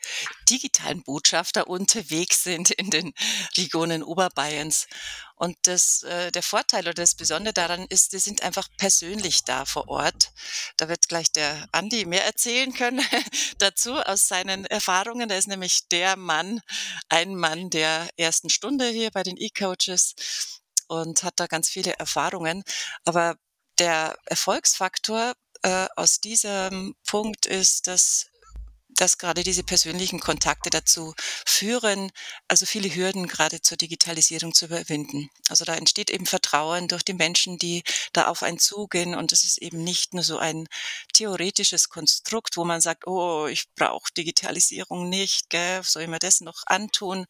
digitalen 0.49 1.03
Botschafter 1.03 1.67
unterwegs 1.67 2.43
sind 2.43 2.71
in 2.71 2.89
den 2.89 3.13
Regionen 3.55 4.01
Oberbayerns. 4.01 4.87
Und 5.35 5.57
das, 5.61 6.01
äh, 6.01 6.31
der 6.31 6.41
Vorteil 6.41 6.85
oder 6.85 6.95
das 6.95 7.13
Besondere 7.13 7.53
daran 7.53 7.85
ist, 7.87 8.13
die 8.13 8.17
sind 8.17 8.41
einfach 8.41 8.67
persönlich 8.77 9.43
da 9.43 9.65
vor 9.65 9.89
Ort. 9.89 10.31
Da 10.77 10.89
wird 10.89 11.07
gleich 11.07 11.31
der 11.31 11.67
Andi 11.71 12.05
mehr 12.05 12.25
erzählen 12.25 12.73
können 12.73 13.05
dazu 13.59 13.93
aus 13.97 14.27
seinen 14.27 14.65
Erfahrungen. 14.65 15.29
Er 15.29 15.37
ist 15.37 15.47
nämlich 15.47 15.87
der 15.89 16.15
Mann, 16.15 16.61
ein 17.09 17.35
Mann 17.35 17.69
der 17.69 18.09
ersten 18.17 18.49
Stunde 18.49 18.89
hier 18.89 19.11
bei 19.11 19.21
den 19.21 19.37
E-Coaches 19.37 20.15
und 20.87 21.21
hat 21.21 21.39
da 21.39 21.45
ganz 21.45 21.69
viele 21.69 21.93
Erfahrungen. 21.93 22.63
Aber 23.05 23.35
der 23.77 24.15
Erfolgsfaktor 24.25 25.33
äh, 25.63 25.87
aus 25.95 26.19
diesem 26.19 26.95
Punkt 27.05 27.45
ist, 27.45 27.87
dass 27.87 28.31
dass 29.01 29.17
gerade 29.17 29.43
diese 29.43 29.63
persönlichen 29.63 30.19
Kontakte 30.19 30.69
dazu 30.69 31.15
führen, 31.17 32.11
also 32.47 32.65
viele 32.65 32.93
Hürden 32.93 33.27
gerade 33.27 33.61
zur 33.61 33.77
Digitalisierung 33.77 34.53
zu 34.53 34.65
überwinden. 34.65 35.29
Also 35.49 35.65
da 35.65 35.75
entsteht 35.75 36.09
eben 36.09 36.25
Vertrauen 36.25 36.87
durch 36.87 37.03
die 37.03 37.13
Menschen, 37.13 37.57
die 37.57 37.83
da 38.13 38.27
auf 38.27 38.43
einen 38.43 38.59
zugehen 38.59 39.15
und 39.15 39.31
es 39.31 39.43
ist 39.43 39.57
eben 39.59 39.83
nicht 39.83 40.13
nur 40.13 40.23
so 40.23 40.37
ein 40.37 40.67
theoretisches 41.13 41.89
Konstrukt, 41.89 42.57
wo 42.57 42.65
man 42.65 42.81
sagt, 42.81 43.07
oh, 43.07 43.47
ich 43.47 43.73
brauche 43.75 44.11
Digitalisierung 44.15 45.09
nicht, 45.09 45.49
gell, 45.49 45.81
soll 45.83 46.03
ich 46.03 46.09
mir 46.09 46.19
das 46.19 46.41
noch 46.41 46.63
antun? 46.67 47.25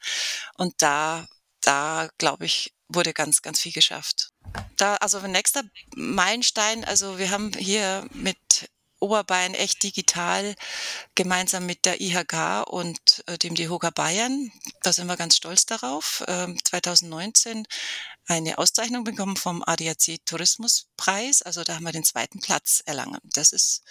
Und 0.57 0.73
da, 0.81 1.27
da 1.61 2.09
glaube 2.17 2.45
ich, 2.45 2.73
wurde 2.89 3.13
ganz, 3.13 3.41
ganz 3.41 3.59
viel 3.61 3.71
geschafft. 3.71 4.30
Da, 4.77 4.95
also 4.95 5.19
nächster 5.19 5.63
Meilenstein, 5.95 6.83
also 6.85 7.17
wir 7.17 7.29
haben 7.29 7.51
hier 7.53 8.07
mit 8.13 8.69
Oberbayern 9.01 9.55
echt 9.55 9.81
digital 9.83 10.55
gemeinsam 11.15 11.65
mit 11.65 11.85
der 11.85 11.99
IHK 11.99 12.67
und 12.67 13.23
äh, 13.25 13.37
dem 13.37 13.55
DEHOGA 13.55 13.89
Bayern. 13.89 14.51
Da 14.83 14.93
sind 14.93 15.07
wir 15.07 15.17
ganz 15.17 15.35
stolz 15.35 15.65
darauf. 15.65 16.23
Ähm, 16.27 16.57
2019 16.63 17.65
eine 18.27 18.59
Auszeichnung 18.59 19.03
bekommen 19.03 19.35
vom 19.35 19.63
ADAC 19.65 20.23
Tourismuspreis. 20.25 21.41
Also 21.41 21.63
da 21.63 21.75
haben 21.75 21.83
wir 21.83 21.91
den 21.91 22.03
zweiten 22.03 22.39
Platz 22.39 22.83
erlangen. 22.85 23.19
Das 23.23 23.51
ist, 23.51 23.81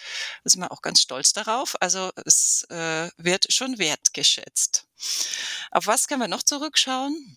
da 0.44 0.50
sind 0.50 0.60
wir 0.60 0.70
auch 0.70 0.80
ganz 0.80 1.00
stolz 1.00 1.32
darauf. 1.32 1.76
Also 1.80 2.10
es 2.24 2.64
äh, 2.70 3.10
wird 3.16 3.52
schon 3.52 3.78
wertgeschätzt. 3.78 4.86
Auf 5.72 5.88
was 5.88 6.06
können 6.06 6.20
wir 6.22 6.28
noch 6.28 6.44
zurückschauen? 6.44 7.36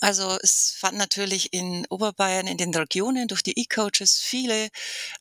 Also 0.00 0.38
es 0.42 0.74
fand 0.78 0.96
natürlich 0.96 1.52
in 1.52 1.86
Oberbayern, 1.90 2.46
in 2.46 2.56
den 2.56 2.74
Regionen 2.74 3.28
durch 3.28 3.42
die 3.42 3.58
E-Coaches 3.58 4.18
viele 4.18 4.70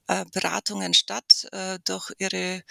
äh, 0.07 0.25
Beratungen 0.31 0.93
statt, 0.93 1.47
äh, 1.51 1.79
durch 1.83 2.11
ihre 2.17 2.63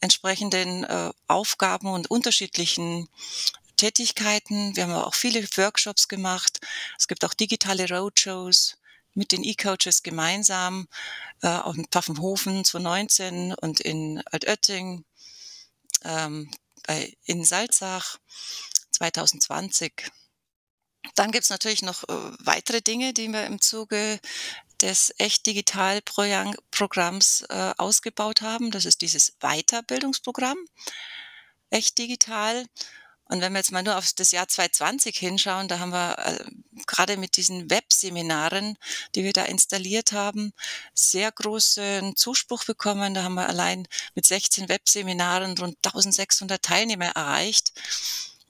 entsprechenden 0.00 0.84
äh, 0.84 1.10
Aufgaben 1.26 1.88
und 1.88 2.10
unterschiedlichen 2.10 3.08
Tätigkeiten. 3.78 4.76
Wir 4.76 4.84
haben 4.84 4.92
auch 4.92 5.14
viele 5.14 5.42
Workshops 5.56 6.08
gemacht. 6.08 6.60
Es 6.98 7.08
gibt 7.08 7.24
auch 7.24 7.32
digitale 7.32 7.88
Roadshows 7.88 8.76
mit 9.14 9.32
den 9.32 9.42
E-Coaches 9.42 10.02
gemeinsam, 10.02 10.88
äh, 11.40 11.48
auch 11.48 11.74
Pfaffenhofen 11.90 12.64
2019 12.66 13.54
und 13.54 13.80
in 13.80 14.22
Altötting, 14.30 15.06
ähm, 16.04 16.50
in 17.24 17.44
Salzach 17.44 18.18
2020. 18.92 20.12
Dann 21.14 21.32
gibt's 21.32 21.50
natürlich 21.50 21.82
noch 21.82 22.04
äh, 22.04 22.14
weitere 22.40 22.82
Dinge, 22.82 23.12
die 23.12 23.28
wir 23.28 23.46
im 23.46 23.60
Zuge 23.60 24.20
des 24.82 25.14
Echt 25.18 25.46
Digital 25.46 26.02
Programms 26.02 27.42
äh, 27.48 27.72
ausgebaut 27.78 28.42
haben. 28.42 28.70
Das 28.70 28.84
ist 28.84 29.00
dieses 29.00 29.32
Weiterbildungsprogramm 29.40 30.58
Echt 31.70 31.98
Digital. 31.98 32.66
Und 33.28 33.40
wenn 33.40 33.52
wir 33.52 33.58
jetzt 33.58 33.72
mal 33.72 33.82
nur 33.82 33.96
auf 33.96 34.12
das 34.12 34.30
Jahr 34.30 34.46
2020 34.46 35.16
hinschauen, 35.16 35.66
da 35.66 35.80
haben 35.80 35.90
wir 35.90 36.16
äh, 36.18 36.44
gerade 36.86 37.16
mit 37.16 37.36
diesen 37.36 37.68
Webseminaren, 37.70 38.78
die 39.14 39.24
wir 39.24 39.32
da 39.32 39.44
installiert 39.44 40.12
haben, 40.12 40.52
sehr 40.94 41.32
großen 41.32 42.14
Zuspruch 42.14 42.64
bekommen. 42.64 43.14
Da 43.14 43.24
haben 43.24 43.34
wir 43.34 43.48
allein 43.48 43.88
mit 44.14 44.26
16 44.26 44.68
Webseminaren 44.68 45.58
rund 45.58 45.76
1600 45.84 46.62
Teilnehmer 46.62 47.06
erreicht. 47.06 47.72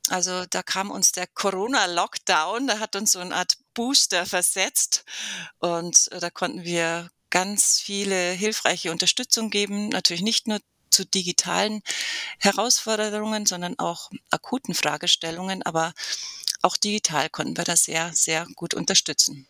Also 0.08 0.44
da 0.46 0.62
kam 0.62 0.90
uns 0.90 1.12
der 1.12 1.26
Corona-Lockdown, 1.26 2.66
da 2.66 2.78
hat 2.78 2.96
uns 2.96 3.12
so 3.12 3.18
eine 3.18 3.34
Art 3.34 3.56
Booster 3.74 4.26
versetzt 4.26 5.04
und 5.58 6.10
äh, 6.12 6.20
da 6.20 6.30
konnten 6.30 6.64
wir 6.64 7.10
ganz 7.30 7.80
viele 7.80 8.32
hilfreiche 8.32 8.90
Unterstützung 8.90 9.50
geben, 9.50 9.88
natürlich 9.88 10.22
nicht 10.22 10.46
nur 10.46 10.58
zu 10.90 11.04
digitalen 11.04 11.82
Herausforderungen, 12.38 13.46
sondern 13.46 13.78
auch 13.78 14.10
akuten 14.30 14.74
Fragestellungen, 14.74 15.62
aber 15.62 15.92
auch 16.62 16.76
digital 16.76 17.28
konnten 17.28 17.56
wir 17.56 17.64
das 17.64 17.84
sehr, 17.84 18.12
sehr 18.14 18.46
gut 18.54 18.74
unterstützen. 18.74 19.46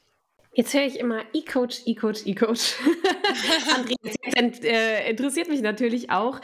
Jetzt 0.57 0.73
höre 0.73 0.87
ich 0.87 0.99
immer 0.99 1.23
E-Coach, 1.35 1.83
E-Coach, 1.85 2.23
E-Coach. 2.25 2.77
Andreas, 3.77 4.61
äh, 4.65 5.11
interessiert 5.11 5.51
mich 5.51 5.61
natürlich 5.61 6.09
auch, 6.09 6.41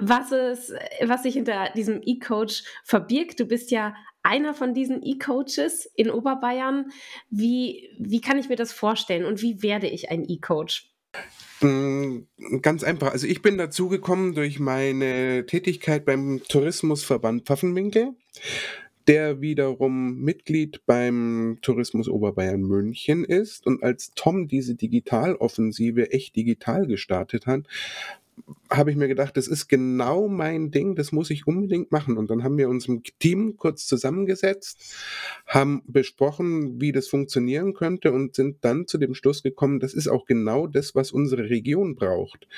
was, 0.00 0.32
es, 0.32 0.72
was 1.00 1.22
sich 1.22 1.34
hinter 1.34 1.70
diesem 1.76 2.00
E-Coach 2.04 2.64
verbirgt. 2.82 3.38
Du 3.38 3.44
bist 3.44 3.70
ja 3.70 3.94
einer 4.24 4.52
von 4.52 4.74
diesen 4.74 5.00
E-Coaches 5.04 5.88
in 5.94 6.10
Oberbayern. 6.10 6.90
Wie, 7.30 7.88
wie 8.00 8.20
kann 8.20 8.36
ich 8.36 8.48
mir 8.48 8.56
das 8.56 8.72
vorstellen 8.72 9.24
und 9.24 9.42
wie 9.42 9.62
werde 9.62 9.86
ich 9.86 10.10
ein 10.10 10.28
E-Coach? 10.28 10.92
Hm, 11.60 12.26
ganz 12.62 12.82
einfach. 12.82 13.12
Also 13.12 13.28
ich 13.28 13.42
bin 13.42 13.58
dazugekommen 13.58 14.34
durch 14.34 14.58
meine 14.58 15.46
Tätigkeit 15.46 16.04
beim 16.04 16.42
Tourismusverband 16.48 17.46
Pfaffenwinkel 17.46 18.16
der 19.08 19.40
wiederum 19.40 20.16
Mitglied 20.20 20.80
beim 20.86 21.58
Tourismus 21.62 22.08
Oberbayern 22.08 22.62
München 22.62 23.24
ist. 23.24 23.66
Und 23.66 23.82
als 23.82 24.12
Tom 24.14 24.48
diese 24.48 24.74
Digitaloffensive 24.74 26.10
echt 26.12 26.36
digital 26.36 26.86
gestartet 26.86 27.46
hat, 27.46 27.66
habe 28.70 28.90
ich 28.90 28.96
mir 28.96 29.08
gedacht, 29.08 29.36
das 29.36 29.46
ist 29.46 29.68
genau 29.68 30.26
mein 30.26 30.70
Ding, 30.70 30.94
das 30.94 31.12
muss 31.12 31.30
ich 31.30 31.46
unbedingt 31.46 31.92
machen. 31.92 32.16
Und 32.16 32.30
dann 32.30 32.42
haben 32.42 32.56
wir 32.56 32.68
uns 32.68 32.88
im 32.88 33.02
Team 33.18 33.56
kurz 33.56 33.86
zusammengesetzt, 33.86 34.96
haben 35.46 35.82
besprochen, 35.86 36.80
wie 36.80 36.92
das 36.92 37.08
funktionieren 37.08 37.74
könnte 37.74 38.12
und 38.12 38.34
sind 38.34 38.64
dann 38.64 38.86
zu 38.86 38.98
dem 38.98 39.14
Schluss 39.14 39.42
gekommen, 39.42 39.80
das 39.80 39.94
ist 39.94 40.08
auch 40.08 40.24
genau 40.24 40.66
das, 40.66 40.94
was 40.94 41.12
unsere 41.12 41.50
Region 41.50 41.94
braucht. 41.94 42.48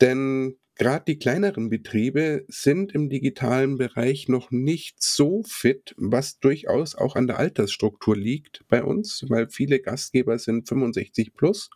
Denn 0.00 0.56
Gerade 0.78 1.04
die 1.06 1.18
kleineren 1.18 1.70
Betriebe 1.70 2.44
sind 2.48 2.92
im 2.92 3.08
digitalen 3.08 3.78
Bereich 3.78 4.28
noch 4.28 4.50
nicht 4.50 5.02
so 5.02 5.42
fit, 5.42 5.94
was 5.96 6.38
durchaus 6.38 6.94
auch 6.94 7.16
an 7.16 7.26
der 7.26 7.38
Altersstruktur 7.38 8.14
liegt 8.14 8.62
bei 8.68 8.84
uns, 8.84 9.24
weil 9.28 9.48
viele 9.48 9.80
Gastgeber 9.80 10.38
sind 10.38 10.68
65 10.68 11.34
plus 11.34 11.70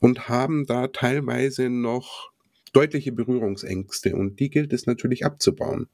und 0.00 0.30
haben 0.30 0.64
da 0.64 0.86
teilweise 0.88 1.68
noch 1.68 2.32
deutliche 2.72 3.12
Berührungsängste 3.12 4.16
und 4.16 4.40
die 4.40 4.48
gilt 4.48 4.72
es 4.72 4.86
natürlich 4.86 5.26
abzubauen. 5.26 5.86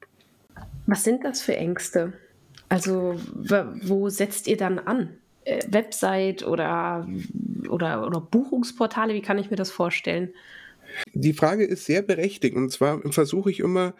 Was 0.87 1.03
sind 1.03 1.25
das 1.25 1.43
für 1.43 1.57
Ängste? 1.57 2.13
Also 2.69 3.21
wo 3.83 4.09
setzt 4.09 4.47
ihr 4.47 4.57
dann 4.57 4.79
an? 4.79 5.19
Äh, 5.45 5.65
Website 5.69 6.47
oder, 6.47 7.09
oder, 7.69 8.07
oder 8.07 8.21
Buchungsportale, 8.21 9.15
wie 9.15 9.23
kann 9.23 9.39
ich 9.39 9.51
mir 9.51 9.57
das 9.57 9.73
vorstellen? 9.73 10.33
Die 11.13 11.33
Frage 11.33 11.65
ist 11.65 11.85
sehr 11.85 12.03
berechtigt 12.03 12.57
und 12.57 12.71
zwar 12.71 13.01
versuche 13.13 13.51
ich 13.51 13.61
immer 13.61 13.95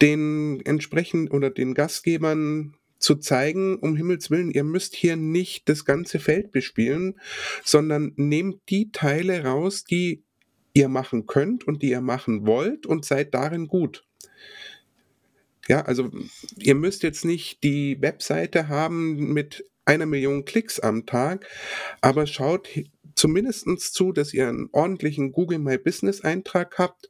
den 0.00 0.60
entsprechend 0.64 1.32
oder 1.32 1.50
den 1.50 1.74
Gastgebern 1.74 2.74
zu 2.98 3.16
zeigen, 3.16 3.76
um 3.76 3.96
Himmels 3.96 4.30
Willen, 4.30 4.50
ihr 4.50 4.64
müsst 4.64 4.94
hier 4.94 5.16
nicht 5.16 5.68
das 5.68 5.84
ganze 5.84 6.18
Feld 6.18 6.52
bespielen, 6.52 7.20
sondern 7.62 8.12
nehmt 8.16 8.62
die 8.70 8.92
Teile 8.92 9.44
raus, 9.44 9.84
die 9.84 10.24
ihr 10.72 10.88
machen 10.88 11.26
könnt 11.26 11.66
und 11.66 11.82
die 11.82 11.90
ihr 11.90 12.00
machen 12.00 12.46
wollt 12.46 12.86
und 12.86 13.04
seid 13.04 13.34
darin 13.34 13.68
gut. 13.68 14.04
Ja, 15.68 15.82
also 15.82 16.10
ihr 16.58 16.74
müsst 16.74 17.02
jetzt 17.02 17.24
nicht 17.24 17.62
die 17.62 18.00
Webseite 18.00 18.68
haben 18.68 19.32
mit 19.32 19.64
einer 19.84 20.06
Million 20.06 20.44
Klicks 20.44 20.80
am 20.80 21.06
Tag, 21.06 21.46
aber 22.00 22.26
schaut 22.26 22.68
zumindest 23.14 23.66
zu, 23.94 24.12
dass 24.12 24.34
ihr 24.34 24.48
einen 24.48 24.68
ordentlichen 24.72 25.32
Google 25.32 25.58
My 25.58 25.78
Business 25.78 26.20
Eintrag 26.22 26.78
habt 26.78 27.08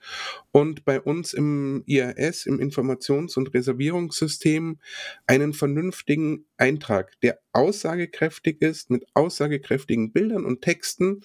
und 0.53 0.85
bei 0.85 1.01
uns 1.01 1.33
im 1.33 1.83
IAS, 1.87 2.47
im 2.47 2.61
Informations- 2.61 3.37
und 3.37 3.53
Reservierungssystem, 3.55 4.79
einen 5.27 5.53
vernünftigen 5.53 6.45
Eintrag, 6.57 7.19
der 7.21 7.41
aussagekräftig 7.53 8.63
ist, 8.63 8.91
mit 8.91 9.07
aussagekräftigen 9.15 10.13
Bildern 10.13 10.45
und 10.45 10.63
Texten. 10.63 11.23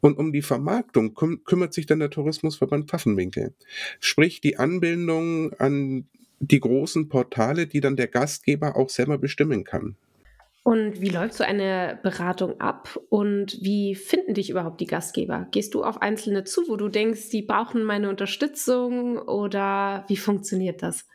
Und 0.00 0.18
um 0.18 0.32
die 0.32 0.42
Vermarktung 0.42 1.14
küm 1.14 1.44
kümmert 1.44 1.74
sich 1.74 1.86
dann 1.86 2.00
der 2.00 2.10
Tourismusverband 2.10 2.88
Pfaffenwinkel. 2.88 3.54
Sprich, 4.00 4.40
die 4.40 4.58
Anbindung 4.58 5.52
an 5.54 6.08
die 6.40 6.60
großen 6.60 7.08
Portale, 7.08 7.66
die 7.66 7.80
dann 7.80 7.96
der 7.96 8.08
Gastgeber 8.08 8.76
auch 8.76 8.90
selber 8.90 9.18
bestimmen 9.18 9.64
kann. 9.64 9.96
Und 10.64 11.00
wie 11.00 11.08
läuft 11.08 11.34
so 11.34 11.42
eine 11.42 11.98
Beratung 12.04 12.60
ab 12.60 12.96
und 13.08 13.58
wie 13.62 13.96
finden 13.96 14.34
dich 14.34 14.48
überhaupt 14.48 14.80
die 14.80 14.86
Gastgeber? 14.86 15.48
Gehst 15.50 15.74
du 15.74 15.82
auf 15.82 16.00
Einzelne 16.00 16.44
zu, 16.44 16.68
wo 16.68 16.76
du 16.76 16.88
denkst, 16.88 17.30
die 17.30 17.42
brauchen 17.42 17.82
meine 17.82 18.08
Unterstützung 18.08 19.18
oder 19.18 20.04
wie 20.06 20.16
funktioniert 20.16 20.82
das? 20.82 21.08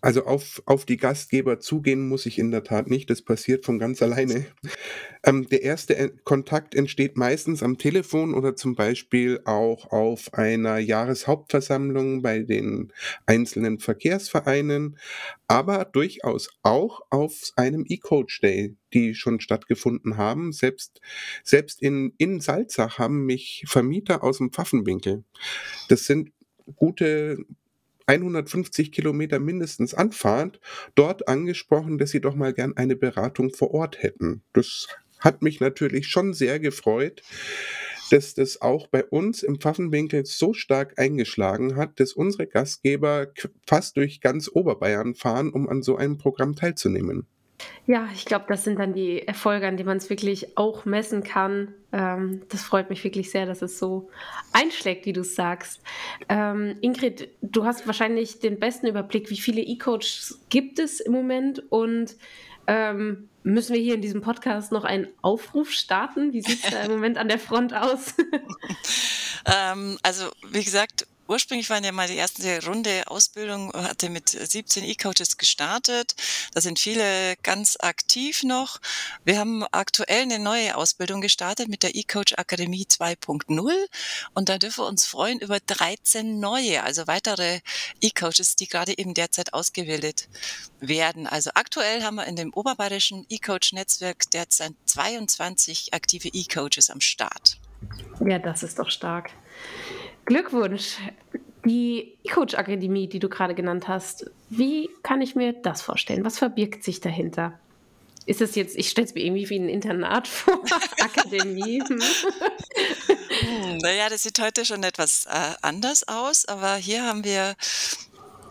Also 0.00 0.24
auf, 0.24 0.62
auf 0.66 0.86
die 0.86 0.96
Gastgeber 0.96 1.60
zugehen 1.60 2.08
muss 2.08 2.26
ich 2.26 2.38
in 2.38 2.50
der 2.50 2.64
Tat 2.64 2.88
nicht. 2.88 3.10
Das 3.10 3.22
passiert 3.22 3.64
von 3.64 3.78
ganz 3.78 4.02
alleine. 4.02 4.46
Ähm, 5.22 5.46
der 5.50 5.62
erste 5.62 6.14
Kontakt 6.24 6.74
entsteht 6.74 7.18
meistens 7.18 7.62
am 7.62 7.76
Telefon 7.76 8.32
oder 8.32 8.56
zum 8.56 8.74
Beispiel 8.74 9.42
auch 9.44 9.92
auf 9.92 10.32
einer 10.32 10.78
Jahreshauptversammlung 10.78 12.22
bei 12.22 12.38
den 12.38 12.90
einzelnen 13.26 13.80
Verkehrsvereinen, 13.80 14.96
aber 15.46 15.84
durchaus 15.84 16.48
auch 16.62 17.02
auf 17.10 17.52
einem 17.56 17.84
E-Coach 17.86 18.40
Day, 18.40 18.76
die 18.94 19.14
schon 19.14 19.40
stattgefunden 19.40 20.16
haben. 20.16 20.52
Selbst, 20.52 21.02
selbst 21.44 21.82
in, 21.82 22.14
in 22.16 22.40
Salzach 22.40 22.98
haben 22.98 23.26
mich 23.26 23.64
Vermieter 23.66 24.24
aus 24.24 24.38
dem 24.38 24.52
Pfaffenwinkel. 24.52 25.24
Das 25.88 26.04
sind 26.04 26.32
gute 26.76 27.44
150 28.06 28.92
Kilometer 28.92 29.38
mindestens 29.38 29.94
Anfahrt 29.94 30.60
dort 30.94 31.28
angesprochen, 31.28 31.98
dass 31.98 32.10
sie 32.10 32.20
doch 32.20 32.34
mal 32.34 32.52
gern 32.52 32.76
eine 32.76 32.96
Beratung 32.96 33.50
vor 33.50 33.72
Ort 33.72 34.02
hätten. 34.02 34.42
Das 34.52 34.88
hat 35.18 35.42
mich 35.42 35.60
natürlich 35.60 36.08
schon 36.08 36.32
sehr 36.32 36.58
gefreut, 36.58 37.22
dass 38.10 38.34
das 38.34 38.60
auch 38.60 38.88
bei 38.88 39.04
uns 39.04 39.42
im 39.42 39.60
Pfaffenwinkel 39.60 40.26
so 40.26 40.52
stark 40.52 40.98
eingeschlagen 40.98 41.76
hat, 41.76 42.00
dass 42.00 42.12
unsere 42.12 42.46
Gastgeber 42.46 43.28
fast 43.66 43.96
durch 43.96 44.20
ganz 44.20 44.50
Oberbayern 44.52 45.14
fahren, 45.14 45.50
um 45.50 45.68
an 45.68 45.82
so 45.82 45.96
einem 45.96 46.18
Programm 46.18 46.56
teilzunehmen. 46.56 47.26
Ja, 47.86 48.08
ich 48.14 48.24
glaube, 48.24 48.44
das 48.48 48.64
sind 48.64 48.78
dann 48.78 48.92
die 48.92 49.26
Erfolge, 49.26 49.66
an 49.66 49.76
denen 49.76 49.88
man 49.88 49.96
es 49.96 50.10
wirklich 50.10 50.56
auch 50.56 50.84
messen 50.84 51.22
kann. 51.22 51.74
Ähm, 51.92 52.42
das 52.48 52.62
freut 52.62 52.90
mich 52.90 53.02
wirklich 53.04 53.30
sehr, 53.30 53.46
dass 53.46 53.62
es 53.62 53.78
so 53.78 54.10
einschlägt, 54.52 55.06
wie 55.06 55.12
du 55.12 55.22
es 55.22 55.34
sagst. 55.34 55.80
Ähm, 56.28 56.76
Ingrid, 56.80 57.28
du 57.42 57.64
hast 57.64 57.86
wahrscheinlich 57.86 58.38
den 58.40 58.58
besten 58.58 58.86
Überblick, 58.86 59.30
wie 59.30 59.40
viele 59.40 59.60
E-Coaches 59.60 60.40
gibt 60.50 60.78
es 60.78 61.00
im 61.00 61.12
Moment 61.12 61.62
und 61.70 62.16
ähm, 62.66 63.28
müssen 63.42 63.74
wir 63.74 63.80
hier 63.80 63.94
in 63.94 64.02
diesem 64.02 64.20
Podcast 64.20 64.70
noch 64.70 64.84
einen 64.84 65.08
Aufruf 65.22 65.70
starten? 65.70 66.32
Wie 66.32 66.42
sieht 66.42 66.64
es 66.64 66.70
da 66.70 66.82
im 66.82 66.90
Moment 66.92 67.18
an 67.18 67.28
der 67.28 67.38
Front 67.38 67.74
aus? 67.74 68.14
ähm, 69.46 69.98
also, 70.02 70.26
wie 70.50 70.62
gesagt, 70.62 71.06
ursprünglich 71.30 71.70
waren 71.70 71.84
ja 71.84 71.92
mal 71.92 72.08
die 72.08 72.16
erste 72.16 72.64
Runde 72.66 73.04
Ausbildung, 73.06 73.72
hatte 73.72 74.10
mit 74.10 74.28
17 74.28 74.84
E-Coaches 74.84 75.38
gestartet. 75.38 76.16
Da 76.52 76.60
sind 76.60 76.78
viele 76.78 77.36
ganz 77.42 77.76
aktiv 77.80 78.42
noch. 78.42 78.80
Wir 79.24 79.38
haben 79.38 79.64
aktuell 79.70 80.22
eine 80.22 80.40
neue 80.40 80.76
Ausbildung 80.76 81.20
gestartet 81.20 81.68
mit 81.68 81.84
der 81.84 81.94
E-Coach 81.94 82.34
Akademie 82.36 82.84
2.0 82.84 83.72
und 84.34 84.48
da 84.48 84.58
dürfen 84.58 84.84
wir 84.84 84.88
uns 84.88 85.06
freuen 85.06 85.38
über 85.38 85.60
13 85.60 86.40
neue, 86.40 86.82
also 86.82 87.06
weitere 87.06 87.60
E-Coaches, 88.00 88.56
die 88.56 88.66
gerade 88.66 88.98
eben 88.98 89.14
derzeit 89.14 89.54
ausgebildet 89.54 90.28
werden. 90.80 91.28
Also 91.28 91.50
aktuell 91.54 92.02
haben 92.02 92.16
wir 92.16 92.26
in 92.26 92.36
dem 92.36 92.52
oberbayerischen 92.52 93.24
E-Coach-Netzwerk 93.28 94.30
derzeit 94.32 94.72
22 94.86 95.94
aktive 95.94 96.28
E-Coaches 96.28 96.90
am 96.90 97.00
Start. 97.00 97.58
Ja, 98.26 98.38
das 98.38 98.62
ist 98.62 98.78
doch 98.78 98.90
stark. 98.90 99.30
Glückwunsch. 100.30 100.98
Die 101.64 102.14
E-Coach 102.22 102.54
Akademie, 102.54 103.08
die 103.08 103.18
du 103.18 103.28
gerade 103.28 103.52
genannt 103.52 103.88
hast, 103.88 104.30
wie 104.48 104.88
kann 105.02 105.20
ich 105.20 105.34
mir 105.34 105.52
das 105.52 105.82
vorstellen? 105.82 106.24
Was 106.24 106.38
verbirgt 106.38 106.84
sich 106.84 107.00
dahinter? 107.00 107.58
Ist 108.26 108.40
es 108.40 108.54
jetzt, 108.54 108.76
ich 108.76 108.88
stelle 108.88 109.08
es 109.08 109.14
mir 109.14 109.24
irgendwie 109.24 109.50
wie 109.50 109.58
ein 109.58 109.68
Internat 109.68 110.28
vor, 110.28 110.62
Akademie. 111.00 111.82
Hm. 111.84 112.00
hm, 113.40 113.78
naja, 113.78 114.08
das 114.08 114.22
sieht 114.22 114.40
heute 114.40 114.64
schon 114.64 114.84
etwas 114.84 115.26
äh, 115.26 115.54
anders 115.62 116.06
aus, 116.06 116.44
aber 116.44 116.76
hier 116.76 117.02
haben 117.04 117.24
wir 117.24 117.56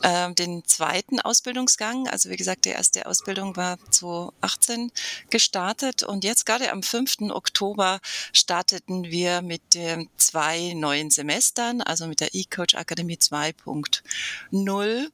ähm, 0.03 0.35
den 0.35 0.65
zweiten 0.65 1.19
Ausbildungsgang. 1.19 2.07
Also 2.07 2.29
wie 2.29 2.37
gesagt, 2.37 2.65
die 2.65 2.69
erste 2.69 3.05
Ausbildung 3.05 3.55
war 3.55 3.77
2018 3.91 4.91
gestartet 5.29 6.03
und 6.03 6.23
jetzt 6.23 6.45
gerade 6.45 6.71
am 6.71 6.83
5. 6.83 7.29
Oktober 7.31 7.99
starteten 8.33 9.05
wir 9.05 9.41
mit 9.41 9.73
den 9.73 10.09
zwei 10.17 10.73
neuen 10.73 11.09
Semestern, 11.09 11.81
also 11.81 12.07
mit 12.07 12.19
der 12.21 12.33
eCoach 12.33 12.75
Akademie 12.75 13.17
2.0. 13.17 15.07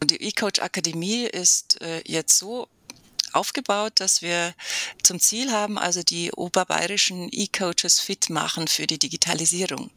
Und 0.00 0.10
die 0.10 0.28
eCoach 0.28 0.62
Akademie 0.62 1.24
ist 1.24 1.80
äh, 1.80 2.02
jetzt 2.04 2.38
so 2.38 2.68
aufgebaut, 3.34 3.94
dass 3.96 4.22
wir 4.22 4.54
zum 5.02 5.20
Ziel 5.20 5.52
haben, 5.52 5.78
also 5.78 6.02
die 6.02 6.32
oberbayerischen 6.32 7.28
E-Coaches 7.30 8.00
fit 8.00 8.30
machen 8.30 8.68
für 8.68 8.86
die 8.86 8.98
Digitalisierung. 8.98 9.90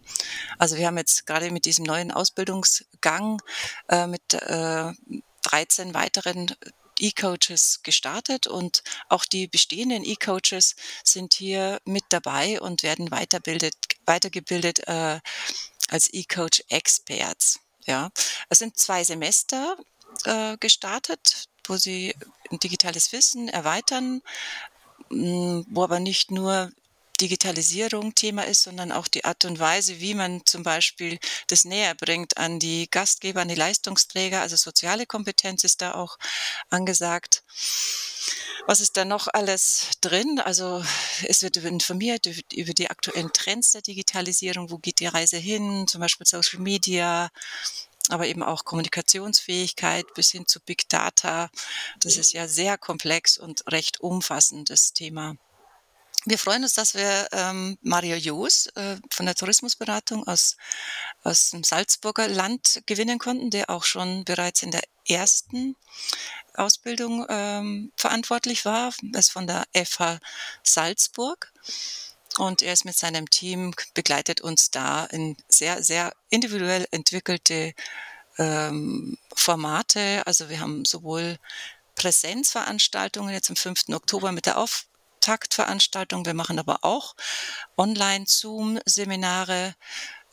Also 0.58 0.78
wir 0.78 0.88
haben 0.88 0.98
jetzt 0.98 1.26
gerade 1.26 1.52
mit 1.52 1.66
diesem 1.66 1.86
neuen 1.86 2.12
Ausbildungsgang 2.12 3.42
äh, 3.90 4.08
mit 4.08 4.34
äh, 4.34 4.92
13 5.44 5.94
weiteren 5.94 6.54
E-Coaches 7.00 7.82
gestartet 7.84 8.48
und 8.48 8.84
auch 9.10 9.26
die 9.26 9.48
bestehenden 9.48 10.04
E-Coaches 10.04 10.76
sind 11.04 11.34
hier 11.34 11.80
mit 11.86 12.04
dabei 12.10 12.60
und 12.60 12.84
werden 12.84 13.12
weiterbildet, 13.12 13.76
weitergebildet 14.06 14.88
äh, 14.88 15.20
als 15.90 16.12
E-Coach 16.12 16.64
Experts. 16.70 17.60
Ja, 17.86 18.10
es 18.50 18.60
sind 18.60 18.78
zwei 18.78 19.04
Semester 19.04 19.78
äh, 20.26 20.58
gestartet 20.58 21.48
wo 21.70 21.78
sie 21.78 22.16
digitales 22.52 23.12
Wissen 23.12 23.50
erweitern, 23.50 24.22
hm, 25.10 25.66
wo 25.70 25.84
aber 25.84 26.00
nicht 26.00 26.32
nur 26.32 26.72
Digitalisierung 27.20 28.14
Thema 28.14 28.44
ist, 28.44 28.64
sondern 28.64 28.92
auch 28.92 29.08
die 29.08 29.26
Art 29.26 29.44
und 29.46 29.60
Weise, 29.60 30.00
wie 30.00 30.14
man 30.14 30.46
zum 30.46 30.64
Beispiel 30.64 31.20
das 31.48 31.66
näher 31.66 31.96
bringt 31.96 32.38
an 32.38 32.60
die 32.60 32.90
Gastgeber, 32.90 33.42
an 33.42 33.48
die 33.48 33.56
Leistungsträger. 33.56 34.42
Also 34.42 34.56
soziale 34.56 35.06
Kompetenz 35.08 35.64
ist 35.64 35.82
da 35.82 35.96
auch 35.96 36.18
angesagt. 36.70 37.44
Was 38.68 38.82
ist 38.82 38.98
da 38.98 39.06
noch 39.06 39.28
alles 39.30 39.92
drin? 40.02 40.40
Also 40.40 40.84
es 41.24 41.42
wird 41.42 41.58
informiert 41.58 42.28
über 42.54 42.74
die 42.74 42.90
aktuellen 42.90 43.32
Trends 43.34 43.72
der 43.72 43.82
Digitalisierung. 43.82 44.70
Wo 44.70 44.78
geht 44.78 45.00
die 45.00 45.08
Reise 45.08 45.38
hin? 45.38 45.88
Zum 45.88 46.02
Beispiel 46.02 46.28
Social 46.28 46.60
Media, 46.60 47.32
aber 48.10 48.28
eben 48.28 48.44
auch 48.44 48.66
Kommunikationsfähigkeit 48.66 50.14
bis 50.14 50.32
hin 50.32 50.48
zu 50.48 50.60
Big 50.60 50.90
Data. 50.90 51.50
Das 52.00 52.18
ist 52.18 52.34
ja 52.34 52.48
sehr 52.48 52.78
komplex 52.78 53.38
und 53.38 53.64
recht 53.72 54.00
umfassendes 54.02 54.94
Thema. 54.94 55.36
Wir 56.26 56.38
freuen 56.38 56.64
uns, 56.64 56.74
dass 56.74 56.94
wir 56.94 57.28
ähm, 57.32 57.78
Mario 57.82 58.18
Joos 58.18 58.68
äh, 58.76 58.98
von 59.10 59.26
der 59.26 59.36
Tourismusberatung 59.36 60.28
aus, 60.28 60.58
aus 61.24 61.52
dem 61.52 61.64
Salzburger 61.64 62.28
Land 62.28 62.82
gewinnen 62.86 63.18
konnten, 63.18 63.50
der 63.50 63.70
auch 63.70 63.86
schon 63.86 64.26
bereits 64.26 64.62
in 64.62 64.72
der 64.72 64.84
ersten 65.08 65.78
Ausbildung 66.54 67.26
ähm, 67.30 67.94
verantwortlich 67.96 68.66
war. 68.66 68.92
Er 69.14 69.20
ist 69.20 69.32
von 69.32 69.48
der 69.48 69.66
FH 69.74 70.20
Salzburg. 70.64 71.54
Und 72.40 72.62
er 72.62 72.74
ist 72.74 72.86
mit 72.86 72.96
seinem 72.96 73.30
Team, 73.30 73.74
begleitet 73.94 74.42
uns 74.42 74.72
da 74.72 75.06
in 75.06 75.38
sehr, 75.48 75.84
sehr 75.84 76.14
individuell 76.30 76.88
entwickelte 76.92 77.74
ähm, 78.38 79.18
Formate. 79.36 80.24
Also 80.26 80.50
wir 80.50 80.60
haben 80.60 80.86
sowohl 80.86 81.38
Präsenzveranstaltungen 81.96 83.34
jetzt 83.34 83.50
am 83.50 83.56
5. 83.56 83.90
Oktober 83.90 84.32
mit 84.32 84.46
der 84.46 84.60
Auftaktveranstaltung. 84.60 86.26
Wir 86.26 86.36
machen 86.36 86.60
aber 86.60 86.84
auch 86.84 87.16
Online-Zoom-Seminare. 87.76 89.76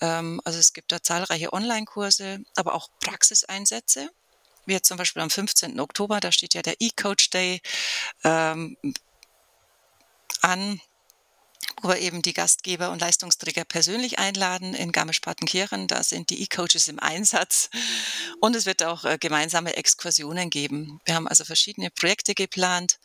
Ähm, 0.00 0.40
also 0.44 0.58
es 0.58 0.74
gibt 0.74 0.92
da 0.92 1.02
zahlreiche 1.02 1.52
Online-Kurse, 1.52 2.40
aber 2.56 2.74
auch 2.74 2.88
Praxiseinsätze. 3.00 4.10
Wie 4.66 4.72
jetzt 4.72 4.88
zum 4.88 4.96
Beispiel 4.96 5.22
am 5.22 5.30
15. 5.30 5.78
Oktober, 5.80 6.20
da 6.20 6.32
steht 6.32 6.54
ja 6.54 6.62
der 6.62 6.76
E-Coach 6.80 7.30
Day 7.30 7.60
ähm, 8.24 8.76
an 10.40 10.80
wir 11.82 11.98
eben 11.98 12.22
die 12.22 12.32
Gastgeber 12.32 12.90
und 12.90 13.00
Leistungsträger 13.00 13.64
persönlich 13.64 14.18
einladen 14.18 14.74
in 14.74 14.92
Garmisch-Partenkirchen. 14.92 15.86
Da 15.88 16.02
sind 16.02 16.30
die 16.30 16.42
E-Coaches 16.42 16.88
im 16.88 16.98
Einsatz. 16.98 17.70
Und 18.40 18.56
es 18.56 18.66
wird 18.66 18.82
auch 18.82 19.04
äh, 19.04 19.18
gemeinsame 19.18 19.76
Exkursionen 19.76 20.50
geben. 20.50 21.00
Wir 21.04 21.14
haben 21.14 21.28
also 21.28 21.44
verschiedene 21.44 21.90
Projekte 21.90 22.34
geplant. 22.34 22.98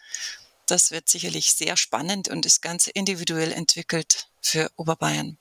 Das 0.66 0.92
wird 0.92 1.10
sicherlich 1.10 1.54
sehr 1.54 1.78
spannend 1.78 2.30
und 2.30 2.46
ist 2.46 2.62
ganz 2.62 2.88
individuell 2.88 3.52
entwickelt 3.52 4.28
für 4.42 4.72
Oberbayern. 4.76 5.38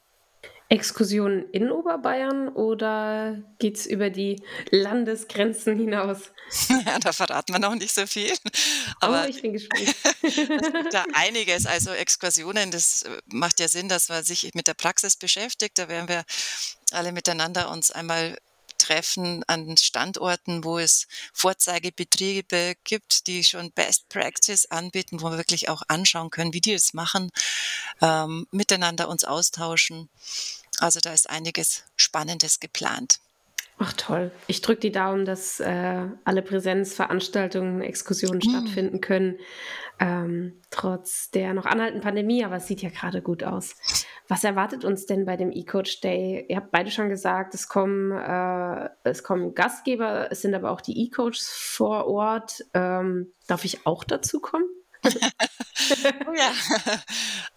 Exkursionen 0.70 1.48
in 1.50 1.70
Oberbayern 1.70 2.48
oder 2.48 3.42
geht 3.58 3.78
es 3.78 3.86
über 3.86 4.10
die 4.10 4.42
Landesgrenzen 4.70 5.76
hinaus? 5.76 6.32
Ja, 6.86 6.98
da 6.98 7.12
verraten 7.12 7.52
wir 7.52 7.58
noch 7.58 7.74
nicht 7.74 7.94
so 7.94 8.06
viel. 8.06 8.32
Aber 9.00 9.24
oh, 9.26 9.28
ich 9.28 9.42
bin 9.42 9.52
gespannt. 9.52 9.94
es 10.22 10.34
gibt 10.34 10.94
da 10.94 11.04
einiges. 11.12 11.66
Also 11.66 11.90
Exkursionen, 11.90 12.70
das 12.70 13.02
äh, 13.02 13.10
macht 13.26 13.60
ja 13.60 13.68
Sinn, 13.68 13.88
dass 13.88 14.08
man 14.08 14.24
sich 14.24 14.50
mit 14.54 14.66
der 14.66 14.72
Praxis 14.72 15.16
beschäftigt. 15.16 15.76
Da 15.76 15.88
werden 15.88 16.08
wir 16.08 16.24
alle 16.92 17.12
miteinander 17.12 17.70
uns 17.70 17.90
einmal 17.90 18.38
treffen 18.88 19.44
an 19.46 19.76
Standorten, 19.76 20.64
wo 20.64 20.78
es 20.78 21.06
Vorzeigebetriebe 21.34 22.74
gibt, 22.84 23.26
die 23.26 23.44
schon 23.44 23.70
Best 23.72 24.08
Practice 24.08 24.66
anbieten, 24.66 25.20
wo 25.20 25.30
wir 25.30 25.36
wirklich 25.36 25.68
auch 25.68 25.82
anschauen 25.88 26.30
können, 26.30 26.54
wie 26.54 26.62
die 26.62 26.72
es 26.72 26.94
machen, 26.94 27.30
ähm, 28.00 28.46
miteinander 28.50 29.08
uns 29.08 29.24
austauschen. 29.24 30.08
Also 30.78 31.00
da 31.00 31.12
ist 31.12 31.28
einiges 31.28 31.82
Spannendes 31.96 32.60
geplant. 32.60 33.20
Ach 33.80 33.92
toll. 33.92 34.32
Ich 34.48 34.60
drücke 34.60 34.80
die 34.80 34.92
Daumen, 34.92 35.24
dass 35.24 35.60
äh, 35.60 36.06
alle 36.24 36.42
Präsenzveranstaltungen, 36.42 37.80
Exkursionen 37.80 38.40
mhm. 38.44 38.50
stattfinden 38.50 39.00
können, 39.00 39.38
ähm, 40.00 40.60
trotz 40.70 41.30
der 41.30 41.54
noch 41.54 41.64
anhaltenden 41.64 42.02
Pandemie. 42.02 42.44
Aber 42.44 42.56
es 42.56 42.66
sieht 42.66 42.82
ja 42.82 42.90
gerade 42.90 43.22
gut 43.22 43.44
aus. 43.44 43.76
Was 44.26 44.42
erwartet 44.42 44.84
uns 44.84 45.06
denn 45.06 45.24
bei 45.24 45.36
dem 45.36 45.52
E-Coach 45.52 46.00
Day? 46.00 46.44
Ihr 46.48 46.56
habt 46.56 46.72
beide 46.72 46.90
schon 46.90 47.08
gesagt, 47.08 47.54
es 47.54 47.68
kommen, 47.68 48.10
äh, 48.10 48.88
es 49.04 49.22
kommen 49.22 49.54
Gastgeber, 49.54 50.28
es 50.30 50.42
sind 50.42 50.54
aber 50.54 50.72
auch 50.72 50.80
die 50.80 51.06
E-Coaches 51.06 51.48
vor 51.48 52.08
Ort. 52.08 52.64
Ähm, 52.74 53.32
darf 53.46 53.64
ich 53.64 53.86
auch 53.86 54.02
dazu 54.02 54.40
kommen? 54.40 54.66
oh 56.26 56.34
ja. 56.34 56.52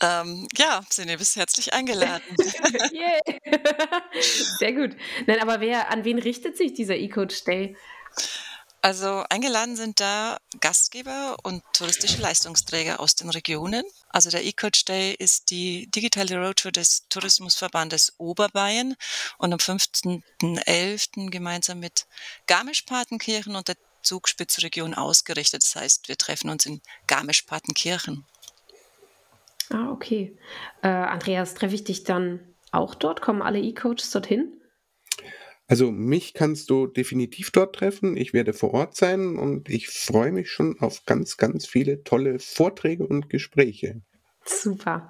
ähm, 0.21 0.47
ja, 0.57 0.81
Sinne, 0.89 1.17
bist 1.17 1.35
herzlich 1.35 1.73
eingeladen. 1.73 2.35
yeah. 2.91 3.19
Sehr 4.59 4.73
gut. 4.73 4.95
Nein, 5.27 5.39
aber 5.39 5.59
wer, 5.59 5.91
an 5.91 6.03
wen 6.05 6.19
richtet 6.19 6.57
sich 6.57 6.73
dieser 6.73 6.95
E-Coach 6.95 7.43
Day? 7.43 7.75
Also 8.83 9.23
eingeladen 9.29 9.75
sind 9.75 9.99
da 9.99 10.39
Gastgeber 10.59 11.37
und 11.43 11.61
touristische 11.71 12.19
Leistungsträger 12.19 12.99
aus 12.99 13.13
den 13.13 13.29
Regionen. 13.29 13.83
Also 14.09 14.31
der 14.31 14.43
E-Coach 14.43 14.85
Day 14.85 15.13
ist 15.13 15.51
die 15.51 15.85
digitale 15.91 16.43
Roadshow 16.43 16.71
des 16.71 17.07
Tourismusverbandes 17.07 18.13
Oberbayern 18.17 18.95
und 19.37 19.53
am 19.53 19.59
15.11. 19.59 21.29
gemeinsam 21.29 21.79
mit 21.79 22.07
Garmisch-Partenkirchen 22.47 23.55
und 23.55 23.67
der 23.67 23.75
Zugspitzregion 24.01 24.93
ausgerichtet. 24.93 25.63
Das 25.63 25.75
heißt, 25.75 26.07
wir 26.09 26.17
treffen 26.17 26.49
uns 26.49 26.65
in 26.65 26.81
Garmisch-Partenkirchen. 27.07 28.25
Ah, 29.69 29.91
okay. 29.91 30.37
Äh, 30.81 30.87
Andreas, 30.87 31.53
treffe 31.53 31.75
ich 31.75 31.83
dich 31.83 32.03
dann 32.03 32.39
auch 32.71 32.95
dort? 32.95 33.21
Kommen 33.21 33.41
alle 33.41 33.59
E-Coaches 33.59 34.11
dorthin? 34.11 34.61
Also 35.67 35.89
mich 35.89 36.33
kannst 36.33 36.69
du 36.69 36.87
definitiv 36.87 37.51
dort 37.51 37.75
treffen. 37.75 38.17
Ich 38.17 38.33
werde 38.33 38.51
vor 38.51 38.73
Ort 38.73 38.95
sein 38.95 39.37
und 39.37 39.69
ich 39.69 39.87
freue 39.87 40.33
mich 40.33 40.49
schon 40.49 40.77
auf 40.81 41.05
ganz, 41.05 41.37
ganz 41.37 41.65
viele 41.65 42.03
tolle 42.03 42.39
Vorträge 42.39 43.07
und 43.07 43.29
Gespräche. 43.29 44.01
Super. 44.43 45.07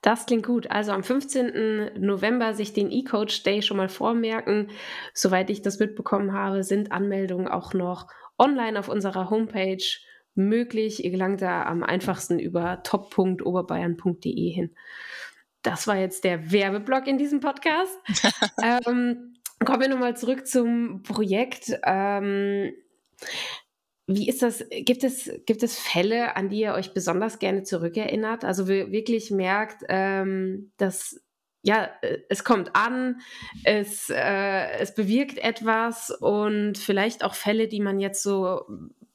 Das 0.00 0.26
klingt 0.26 0.46
gut. 0.46 0.70
Also 0.70 0.92
am 0.92 1.04
15. 1.04 2.00
November 2.00 2.54
sich 2.54 2.72
den 2.72 2.90
E-Coach 2.90 3.44
Day 3.44 3.62
schon 3.62 3.76
mal 3.76 3.88
vormerken. 3.88 4.70
Soweit 5.14 5.50
ich 5.50 5.62
das 5.62 5.78
mitbekommen 5.78 6.32
habe, 6.32 6.64
sind 6.64 6.90
Anmeldungen 6.90 7.46
auch 7.46 7.74
noch 7.74 8.08
online 8.38 8.78
auf 8.78 8.88
unserer 8.88 9.30
Homepage 9.30 9.84
möglich. 10.34 11.04
Ihr 11.04 11.10
gelangt 11.10 11.42
da 11.42 11.64
am 11.64 11.82
einfachsten 11.82 12.38
über 12.38 12.82
top.oberbayern.de 12.82 14.50
hin. 14.50 14.74
Das 15.62 15.86
war 15.86 15.96
jetzt 15.96 16.24
der 16.24 16.50
Werbeblock 16.50 17.06
in 17.06 17.18
diesem 17.18 17.40
Podcast. 17.40 17.96
ähm, 18.62 19.32
Kommen 19.64 19.80
wir 19.80 19.88
nochmal 19.88 20.16
zurück 20.16 20.46
zum 20.46 21.02
Projekt. 21.02 21.78
Ähm, 21.84 22.72
wie 24.06 24.28
ist 24.28 24.42
das? 24.42 24.64
Gibt 24.70 25.04
es, 25.04 25.30
gibt 25.46 25.62
es 25.62 25.78
Fälle, 25.78 26.36
an 26.36 26.48
die 26.48 26.60
ihr 26.60 26.74
euch 26.74 26.92
besonders 26.92 27.38
gerne 27.38 27.62
zurückerinnert? 27.62 28.44
Also 28.44 28.66
wirklich 28.66 29.30
merkt, 29.30 29.84
ähm, 29.88 30.72
dass 30.76 31.20
ja, 31.62 31.88
es 32.28 32.44
kommt 32.44 32.74
an, 32.74 33.20
es, 33.64 34.10
äh, 34.10 34.70
es 34.78 34.94
bewirkt 34.94 35.38
etwas 35.38 36.10
und 36.10 36.76
vielleicht 36.76 37.24
auch 37.24 37.34
Fälle, 37.34 37.68
die 37.68 37.80
man 37.80 38.00
jetzt 38.00 38.22
so, 38.22 38.66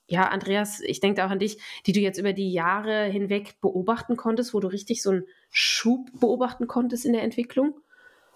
ja, 0.08 0.30
Andreas, 0.30 0.80
ich 0.80 1.02
denke 1.02 1.26
auch 1.26 1.30
an 1.30 1.40
dich, 1.40 1.60
die 1.86 1.92
du 1.92 2.00
jetzt 2.00 2.18
über 2.18 2.32
die 2.32 2.52
Jahre 2.52 3.06
hinweg 3.06 3.60
beobachten 3.60 4.16
konntest, 4.16 4.54
wo 4.54 4.62
du 4.62 4.70
richtig 4.70 5.04
so 5.04 5.12
einen 5.12 5.26
Schub 5.50 6.08
beobachten 6.20 6.68
konntest 6.68 7.06
in 7.06 7.14
der 7.14 7.24
Entwicklung? 7.24 7.80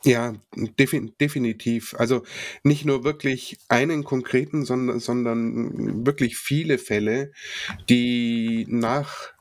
Ja, 0.03 0.33
defin 0.55 1.13
definitiv. 1.21 1.93
Also 1.97 2.23
nicht 2.63 2.85
nur 2.85 3.03
wirklich 3.03 3.59
einen 3.69 4.03
konkreten, 4.03 4.65
sondern, 4.65 4.99
sondern 4.99 6.05
wirklich 6.05 6.37
viele 6.37 6.79
Fälle, 6.79 7.31
die 7.87 8.65
nach 8.67 9.33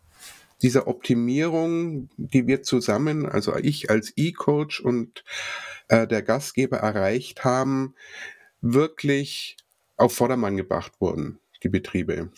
dieser 0.63 0.87
Optimierung, 0.87 2.09
die 2.17 2.47
wir 2.47 2.63
zusammen, 2.63 3.27
also 3.27 3.57
ich 3.57 3.91
als 3.91 4.13
E-Coach 4.17 4.81
und 4.81 5.25
äh, 5.89 6.07
der 6.07 6.23
Gastgeber 6.23 6.79
erreicht 6.79 7.45
haben, 7.45 7.95
wirklich 8.61 9.57
auf 9.97 10.15
Vordermann 10.15 10.57
gebracht 10.57 10.93
wurden 11.01 11.39
die 11.63 11.69
Betriebe. 11.69 12.31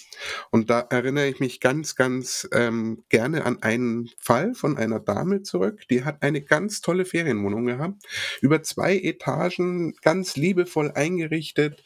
Und 0.50 0.70
da 0.70 0.80
erinnere 0.80 1.28
ich 1.28 1.40
mich 1.40 1.60
ganz, 1.60 1.94
ganz 1.94 2.48
ähm, 2.52 3.04
gerne 3.08 3.44
an 3.44 3.62
einen 3.62 4.10
Fall 4.18 4.54
von 4.54 4.76
einer 4.76 5.00
Dame 5.00 5.42
zurück, 5.42 5.82
die 5.88 6.04
hat 6.04 6.22
eine 6.22 6.42
ganz 6.42 6.80
tolle 6.80 7.04
Ferienwohnung 7.04 7.66
gehabt, 7.66 8.02
über 8.40 8.62
zwei 8.62 8.96
Etagen, 8.98 9.94
ganz 10.02 10.36
liebevoll 10.36 10.92
eingerichtet, 10.92 11.82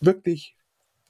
wirklich 0.00 0.56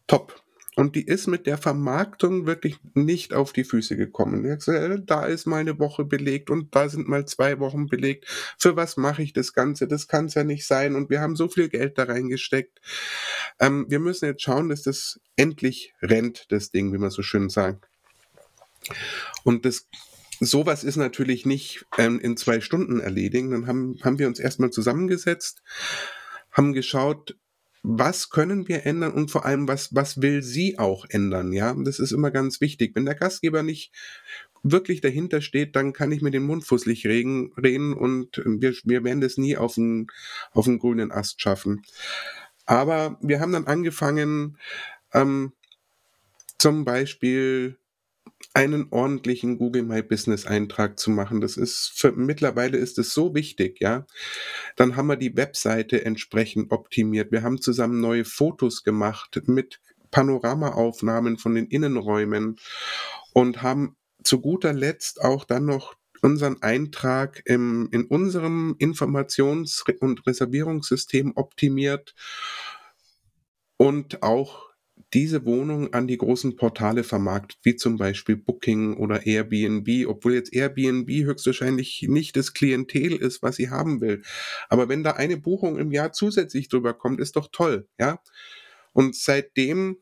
top. 0.07 0.42
Und 0.74 0.96
die 0.96 1.06
ist 1.06 1.26
mit 1.26 1.46
der 1.46 1.58
Vermarktung 1.58 2.46
wirklich 2.46 2.78
nicht 2.94 3.35
auf 3.35 3.52
die 3.52 3.64
Füße 3.64 3.94
gekommen. 3.96 4.42
Gesagt, 4.42 5.11
da 5.11 5.26
ist 5.26 5.46
mal 5.46 5.58
eine 5.58 5.78
Woche 5.78 6.04
belegt 6.04 6.48
und 6.48 6.74
da 6.74 6.88
sind 6.88 7.08
mal 7.08 7.26
zwei 7.26 7.58
Wochen 7.58 7.87
belegt. 7.87 8.26
Für 8.58 8.74
was 8.74 8.96
mache 8.96 9.22
ich 9.22 9.35
das 9.35 9.52
Ganze? 9.52 9.87
Das 9.87 10.08
kann 10.08 10.26
es 10.26 10.35
ja 10.35 10.44
nicht 10.44 10.66
sein. 10.66 10.94
Und 10.94 11.11
wir 11.11 11.20
haben 11.20 11.37
so 11.37 11.48
viel 11.48 11.68
Geld 11.68 11.98
da 11.98 12.04
reingesteckt. 12.04 12.80
Ähm, 13.61 13.85
wir 13.88 14.00
müssen 14.00 14.24
jetzt 14.24 14.42
schauen, 14.42 14.70
dass 14.70 14.82
das 14.82 15.20
endlich 15.37 15.92
rennt, 16.00 16.46
das 16.50 16.70
Ding, 16.70 16.92
wie 16.94 16.98
man 16.98 17.11
so 17.11 17.22
schön 17.22 17.50
sagt. 17.50 17.87
Und 19.44 19.66
das 19.66 19.88
sowas 20.40 20.85
ist 20.85 20.96
natürlich 20.96 21.46
nicht 21.46 21.85
ähm, 21.98 22.18
in 22.18 22.37
zwei 22.37 22.61
Stunden 22.61 22.98
erledigen. 22.98 23.50
Dann 23.50 23.66
haben, 23.66 23.98
haben 24.02 24.18
wir 24.18 24.26
uns 24.26 24.40
erstmal 24.40 24.70
zusammengesetzt, 24.70 25.62
haben 26.50 26.72
geschaut, 26.72 27.37
was 27.83 28.31
können 28.31 28.68
wir 28.68 28.87
ändern 28.87 29.12
und 29.12 29.31
vor 29.31 29.45
allem, 29.45 29.66
was, 29.66 29.95
was 29.95 30.23
will 30.23 30.42
sie 30.42 30.79
auch 30.79 31.05
ändern? 31.09 31.53
Ja, 31.53 31.75
das 31.77 31.99
ist 31.99 32.12
immer 32.12 32.31
ganz 32.31 32.61
wichtig. 32.61 32.95
Wenn 32.95 33.05
der 33.05 33.16
Gastgeber 33.16 33.62
nicht 33.62 33.92
wirklich 34.62 35.01
dahinter 35.01 35.40
steht, 35.40 35.75
dann 35.75 35.92
kann 35.92 36.12
ich 36.12 36.23
mir 36.23 36.31
den 36.31 36.45
Mund 36.45 36.64
fusselig 36.64 37.05
reden, 37.07 37.53
reden 37.61 37.92
und 37.92 38.40
wir, 38.45 38.73
wir 38.85 39.03
werden 39.03 39.21
das 39.21 39.37
nie 39.37 39.57
auf 39.57 39.75
den, 39.75 40.07
auf 40.53 40.66
den 40.66 40.79
grünen 40.79 41.11
Ast 41.11 41.40
schaffen. 41.40 41.83
Aber 42.64 43.18
wir 43.21 43.40
haben 43.40 43.53
dann 43.53 43.66
angefangen, 43.66 44.59
ähm, 45.12 45.53
zum 46.59 46.85
Beispiel 46.85 47.77
einen 48.54 48.88
ordentlichen 48.90 49.58
Google 49.58 49.82
My 49.82 50.02
Business 50.02 50.46
Eintrag 50.46 50.98
zu 50.98 51.11
machen. 51.11 51.40
Das 51.40 51.56
ist 51.56 51.92
für, 51.94 52.12
mittlerweile 52.12 52.78
ist 52.78 52.98
es 52.98 53.14
so 53.14 53.35
wichtig, 53.35 53.80
ja. 53.80 54.06
Dann 54.76 54.96
haben 54.96 55.06
wir 55.06 55.16
die 55.16 55.37
Webseite 55.37 56.04
entsprechend 56.04 56.70
optimiert. 56.70 57.32
Wir 57.32 57.42
haben 57.42 57.61
zusammen 57.61 58.00
neue 58.00 58.24
Fotos 58.24 58.85
gemacht 58.85 59.42
mit 59.46 59.80
Panoramaaufnahmen 60.11 61.38
von 61.38 61.54
den 61.54 61.66
Innenräumen 61.66 62.56
und 63.32 63.62
haben 63.62 63.96
zu 64.22 64.40
guter 64.40 64.72
Letzt 64.72 65.22
auch 65.22 65.44
dann 65.44 65.64
noch 65.64 65.96
unseren 66.20 66.62
Eintrag 66.62 67.42
im, 67.46 67.88
in 67.90 68.04
unserem 68.04 68.76
Informations- 68.78 69.82
und 70.00 70.26
Reservierungssystem 70.26 71.32
optimiert 71.35 72.14
und 73.76 74.22
auch 74.22 74.71
diese 75.12 75.45
Wohnung 75.45 75.93
an 75.93 76.07
die 76.07 76.19
großen 76.19 76.57
Portale 76.57 77.05
vermarktet, 77.05 77.59
wie 77.62 77.77
zum 77.77 77.97
Beispiel 77.97 78.37
Booking 78.37 78.97
oder 78.97 79.27
Airbnb, 79.27 80.07
obwohl 80.07 80.35
jetzt 80.35 80.53
Airbnb 80.53 81.09
höchstwahrscheinlich 81.09 82.07
nicht 82.09 82.37
das 82.37 82.55
Klientel 82.55 83.12
ist, 83.12 83.43
was 83.43 83.57
sie 83.57 83.71
haben 83.71 84.01
will. 84.01 84.23
Aber 84.69 84.88
wenn 84.88 85.03
da 85.03 85.12
eine 85.12 85.37
Buchung 85.37 85.79
im 85.79 85.93
Jahr 85.93 86.12
zusätzlich 86.12 86.69
drüber 86.69 86.95
kommt, 86.95 87.21
ist 87.21 87.37
doch 87.37 87.49
toll, 87.53 87.88
ja. 87.99 88.21
Und 88.93 89.17
seitdem 89.17 89.99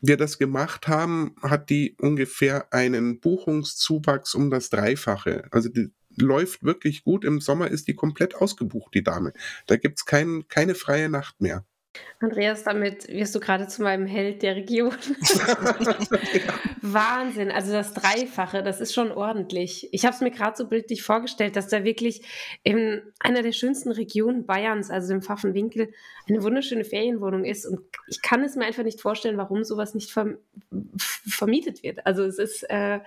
wir 0.00 0.16
das 0.16 0.38
gemacht 0.38 0.88
haben, 0.88 1.36
hat 1.42 1.70
die 1.70 1.96
ungefähr 2.00 2.72
einen 2.72 3.20
Buchungszuwachs 3.20 4.34
um 4.34 4.50
das 4.50 4.68
Dreifache. 4.68 5.44
Also 5.52 5.68
die 5.68 5.92
läuft 6.16 6.62
wirklich 6.64 7.04
gut. 7.04 7.24
Im 7.24 7.40
Sommer 7.40 7.68
ist 7.70 7.88
die 7.88 7.94
komplett 7.94 8.34
ausgebucht, 8.34 8.94
die 8.94 9.04
Dame. 9.04 9.32
Da 9.66 9.76
gibt's 9.76 10.04
kein, 10.04 10.46
keine 10.48 10.74
freie 10.74 11.08
Nacht 11.08 11.40
mehr. 11.40 11.64
Andreas, 12.20 12.62
damit 12.62 13.08
wirst 13.08 13.34
du 13.34 13.40
gerade 13.40 13.66
zu 13.66 13.82
meinem 13.82 14.06
Held 14.06 14.42
der 14.42 14.56
Region. 14.56 14.92
Wahnsinn, 16.80 17.50
also 17.50 17.72
das 17.72 17.94
Dreifache, 17.94 18.62
das 18.62 18.80
ist 18.80 18.94
schon 18.94 19.10
ordentlich. 19.10 19.88
Ich 19.92 20.04
habe 20.04 20.14
es 20.14 20.20
mir 20.20 20.30
gerade 20.30 20.56
so 20.56 20.68
bildlich 20.68 21.02
vorgestellt, 21.02 21.56
dass 21.56 21.68
da 21.68 21.84
wirklich 21.84 22.22
in 22.62 23.02
einer 23.18 23.42
der 23.42 23.52
schönsten 23.52 23.90
Regionen 23.90 24.46
Bayerns, 24.46 24.90
also 24.90 25.12
im 25.12 25.22
Pfaffenwinkel, 25.22 25.92
eine 26.28 26.42
wunderschöne 26.42 26.84
Ferienwohnung 26.84 27.44
ist. 27.44 27.66
Und 27.66 27.80
ich 28.06 28.22
kann 28.22 28.42
es 28.44 28.56
mir 28.56 28.64
einfach 28.64 28.84
nicht 28.84 29.00
vorstellen, 29.00 29.36
warum 29.36 29.64
sowas 29.64 29.94
nicht 29.94 30.10
verm 30.10 30.38
vermietet 30.98 31.82
wird. 31.82 32.06
Also 32.06 32.24
es 32.24 32.38
ist, 32.38 32.62
äh, 32.70 33.00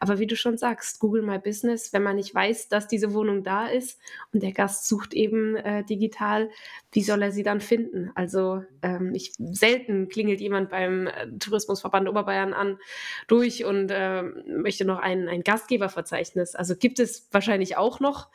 aber 0.00 0.18
wie 0.18 0.26
du 0.26 0.36
schon 0.36 0.58
sagst, 0.58 0.98
Google 0.98 1.22
My 1.22 1.38
Business, 1.38 1.92
wenn 1.92 2.02
man 2.02 2.16
nicht 2.16 2.34
weiß, 2.34 2.68
dass 2.68 2.88
diese 2.88 3.12
Wohnung 3.12 3.42
da 3.42 3.66
ist 3.66 3.98
und 4.32 4.42
der 4.42 4.52
Gast 4.52 4.88
sucht 4.88 5.14
eben 5.14 5.56
äh, 5.56 5.84
digital, 5.84 6.50
wie 6.92 7.02
soll 7.02 7.22
er 7.22 7.32
sie 7.32 7.42
dann 7.42 7.60
finden? 7.60 8.10
Also 8.14 8.31
ähm, 8.34 9.14
ich, 9.14 9.32
selten 9.38 10.08
klingelt 10.08 10.40
jemand 10.40 10.70
beim 10.70 11.06
äh, 11.06 11.28
Tourismusverband 11.38 12.08
Oberbayern 12.08 12.52
an 12.54 12.78
durch 13.26 13.64
und 13.64 13.90
äh, 13.90 14.22
möchte 14.22 14.84
noch 14.84 14.98
ein, 14.98 15.28
ein 15.28 15.42
Gastgeberverzeichnis. 15.42 16.54
Also 16.54 16.76
gibt 16.76 16.98
es 16.98 17.28
wahrscheinlich 17.30 17.76
auch 17.76 18.00
noch, 18.00 18.28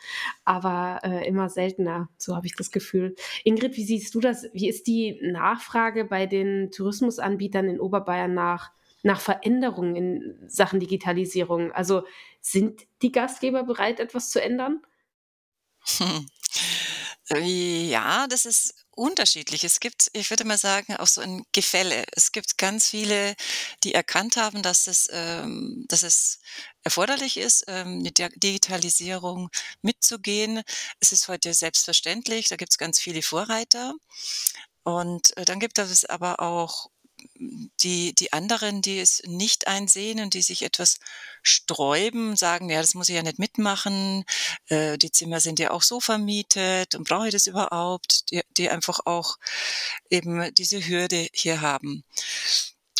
aber 0.45 1.01
äh, 1.03 1.27
immer 1.27 1.49
seltener, 1.49 2.09
so 2.17 2.35
habe 2.35 2.47
ich 2.47 2.55
das 2.55 2.71
Gefühl. 2.71 3.15
Ingrid, 3.43 3.77
wie 3.77 3.85
siehst 3.85 4.13
du 4.15 4.19
das? 4.19 4.47
Wie 4.53 4.69
ist 4.69 4.87
die 4.87 5.19
Nachfrage 5.21 6.05
bei 6.05 6.25
den 6.25 6.71
Tourismusanbietern 6.71 7.67
in 7.67 7.79
Oberbayern 7.79 8.33
nach, 8.33 8.71
nach 9.03 9.19
Veränderungen 9.21 9.95
in 9.95 10.35
Sachen 10.47 10.79
Digitalisierung? 10.79 11.71
Also 11.71 12.03
sind 12.41 12.87
die 13.01 13.11
Gastgeber 13.11 13.63
bereit, 13.63 13.99
etwas 13.99 14.29
zu 14.29 14.41
ändern? 14.41 14.81
Hm. 15.97 16.25
Ja, 17.29 18.27
das 18.27 18.45
ist 18.45 18.86
unterschiedlich. 18.97 19.63
Es 19.63 19.79
gibt, 19.79 20.09
ich 20.13 20.29
würde 20.29 20.45
mal 20.45 20.57
sagen, 20.57 20.95
auch 20.97 21.07
so 21.07 21.21
ein 21.21 21.43
Gefälle. 21.51 22.03
Es 22.11 22.31
gibt 22.31 22.57
ganz 22.57 22.89
viele, 22.89 23.35
die 23.83 23.93
erkannt 23.93 24.37
haben, 24.37 24.61
dass 24.63 24.87
es, 24.87 25.07
ähm, 25.11 25.85
dass 25.87 26.03
es 26.03 26.39
erforderlich 26.83 27.37
ist, 27.37 27.65
ähm, 27.67 27.99
mit 28.01 28.17
der 28.17 28.29
Digitalisierung 28.29 29.49
mitzugehen. 29.81 30.61
Es 30.99 31.11
ist 31.11 31.27
heute 31.27 31.53
selbstverständlich. 31.53 32.49
Da 32.49 32.55
gibt 32.55 32.71
es 32.71 32.77
ganz 32.77 32.99
viele 32.99 33.21
Vorreiter. 33.21 33.93
Und 34.83 35.35
äh, 35.37 35.45
dann 35.45 35.59
gibt 35.59 35.77
es 35.79 36.05
aber 36.05 36.39
auch 36.39 36.89
die, 37.35 38.13
die 38.13 38.33
anderen, 38.33 38.81
die 38.81 38.99
es 38.99 39.21
nicht 39.25 39.67
einsehen 39.67 40.19
und 40.19 40.33
die 40.33 40.41
sich 40.41 40.63
etwas 40.63 40.99
sträuben, 41.41 42.35
sagen, 42.35 42.69
ja, 42.69 42.81
das 42.81 42.93
muss 42.93 43.09
ich 43.09 43.15
ja 43.15 43.23
nicht 43.23 43.39
mitmachen, 43.39 44.25
äh, 44.69 44.97
die 44.97 45.11
Zimmer 45.11 45.39
sind 45.39 45.59
ja 45.59 45.71
auch 45.71 45.81
so 45.81 45.99
vermietet 45.99 46.95
und 46.95 47.07
brauche 47.07 47.27
ich 47.27 47.33
das 47.33 47.47
überhaupt, 47.47 48.31
die, 48.31 48.41
die 48.57 48.69
einfach 48.69 48.99
auch 49.05 49.37
eben 50.09 50.53
diese 50.55 50.85
Hürde 50.87 51.27
hier 51.33 51.61
haben. 51.61 52.03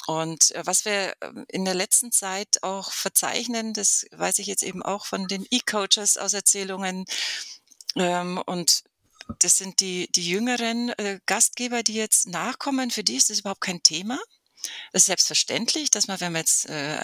Und 0.07 0.55
äh, 0.55 0.61
was 0.65 0.85
wir 0.85 1.13
ähm, 1.21 1.45
in 1.49 1.65
der 1.65 1.75
letzten 1.75 2.11
Zeit 2.11 2.63
auch 2.63 2.91
verzeichnen, 2.91 3.73
das 3.73 4.05
weiß 4.11 4.39
ich 4.39 4.47
jetzt 4.47 4.63
eben 4.63 4.81
auch 4.81 5.05
von 5.05 5.27
den 5.27 5.45
E-Coaches 5.51 6.17
aus 6.17 6.33
Erzählungen, 6.33 7.05
ähm, 7.97 8.41
und 8.45 8.83
das 9.39 9.57
sind 9.57 9.79
die, 9.79 10.11
die 10.11 10.27
jüngeren 10.27 10.89
äh, 10.89 11.19
Gastgeber, 11.25 11.83
die 11.83 11.95
jetzt 11.95 12.27
nachkommen. 12.27 12.91
Für 12.91 13.03
die 13.03 13.15
ist 13.15 13.29
das 13.29 13.39
überhaupt 13.39 13.61
kein 13.61 13.83
Thema. 13.83 14.19
Es 14.91 15.03
ist 15.03 15.07
selbstverständlich, 15.07 15.91
dass 15.91 16.07
man, 16.07 16.19
wenn 16.19 16.33
man 16.33 16.41
jetzt 16.41 16.67
äh, 16.67 17.01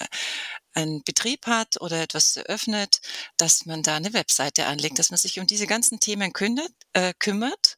einen 0.73 1.03
Betrieb 1.03 1.47
hat 1.47 1.79
oder 1.81 2.01
etwas 2.01 2.38
eröffnet, 2.38 3.01
dass 3.38 3.65
man 3.65 3.83
da 3.83 3.95
eine 3.95 4.13
Webseite 4.13 4.65
anlegt, 4.65 4.99
dass 4.99 5.12
man 5.12 5.17
sich 5.17 5.39
um 5.39 5.47
diese 5.47 5.67
ganzen 5.67 5.99
Themen 5.99 6.33
kümmert, 6.33 6.71
äh, 6.93 7.13
kümmert 7.17 7.77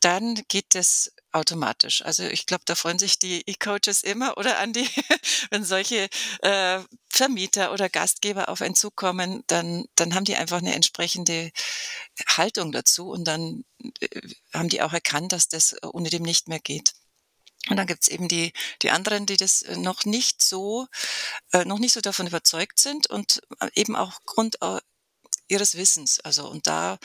dann 0.00 0.42
geht 0.48 0.74
es 0.74 1.12
automatisch. 1.32 2.02
Also 2.02 2.24
ich 2.24 2.46
glaube, 2.46 2.64
da 2.66 2.74
freuen 2.74 2.98
sich 2.98 3.18
die 3.18 3.42
E-Coaches 3.46 4.02
immer 4.02 4.36
oder 4.36 4.58
an 4.58 4.72
die, 4.72 4.86
wenn 5.50 5.64
solche 5.64 6.08
äh, 6.40 6.80
Vermieter 7.08 7.72
oder 7.72 7.88
Gastgeber 7.88 8.48
auf 8.48 8.62
einen 8.62 8.74
zukommen, 8.74 9.42
dann, 9.46 9.86
dann 9.94 10.14
haben 10.14 10.24
die 10.24 10.36
einfach 10.36 10.58
eine 10.58 10.74
entsprechende 10.74 11.52
Haltung 12.26 12.72
dazu 12.72 13.10
und 13.10 13.24
dann 13.24 13.64
äh, 14.00 14.20
haben 14.52 14.68
die 14.68 14.82
auch 14.82 14.92
erkannt, 14.92 15.32
dass 15.32 15.48
das 15.48 15.76
ohne 15.82 16.10
dem 16.10 16.22
nicht 16.22 16.48
mehr 16.48 16.60
geht. 16.60 16.92
Und 17.68 17.76
dann 17.76 17.86
gibt's 17.86 18.08
eben 18.08 18.28
die, 18.28 18.52
die 18.82 18.90
anderen, 18.90 19.26
die 19.26 19.36
das 19.36 19.64
noch 19.76 20.04
nicht 20.04 20.42
so, 20.42 20.88
äh, 21.52 21.64
noch 21.64 21.78
nicht 21.78 21.92
so 21.92 22.00
davon 22.00 22.26
überzeugt 22.26 22.78
sind 22.78 23.08
und 23.08 23.40
äh, 23.60 23.68
eben 23.74 23.94
auch 23.94 24.20
Grund 24.24 24.60
äh, 24.62 24.80
ihres 25.48 25.76
Wissens. 25.76 26.18
Also 26.20 26.48
und 26.48 26.66
da 26.66 26.98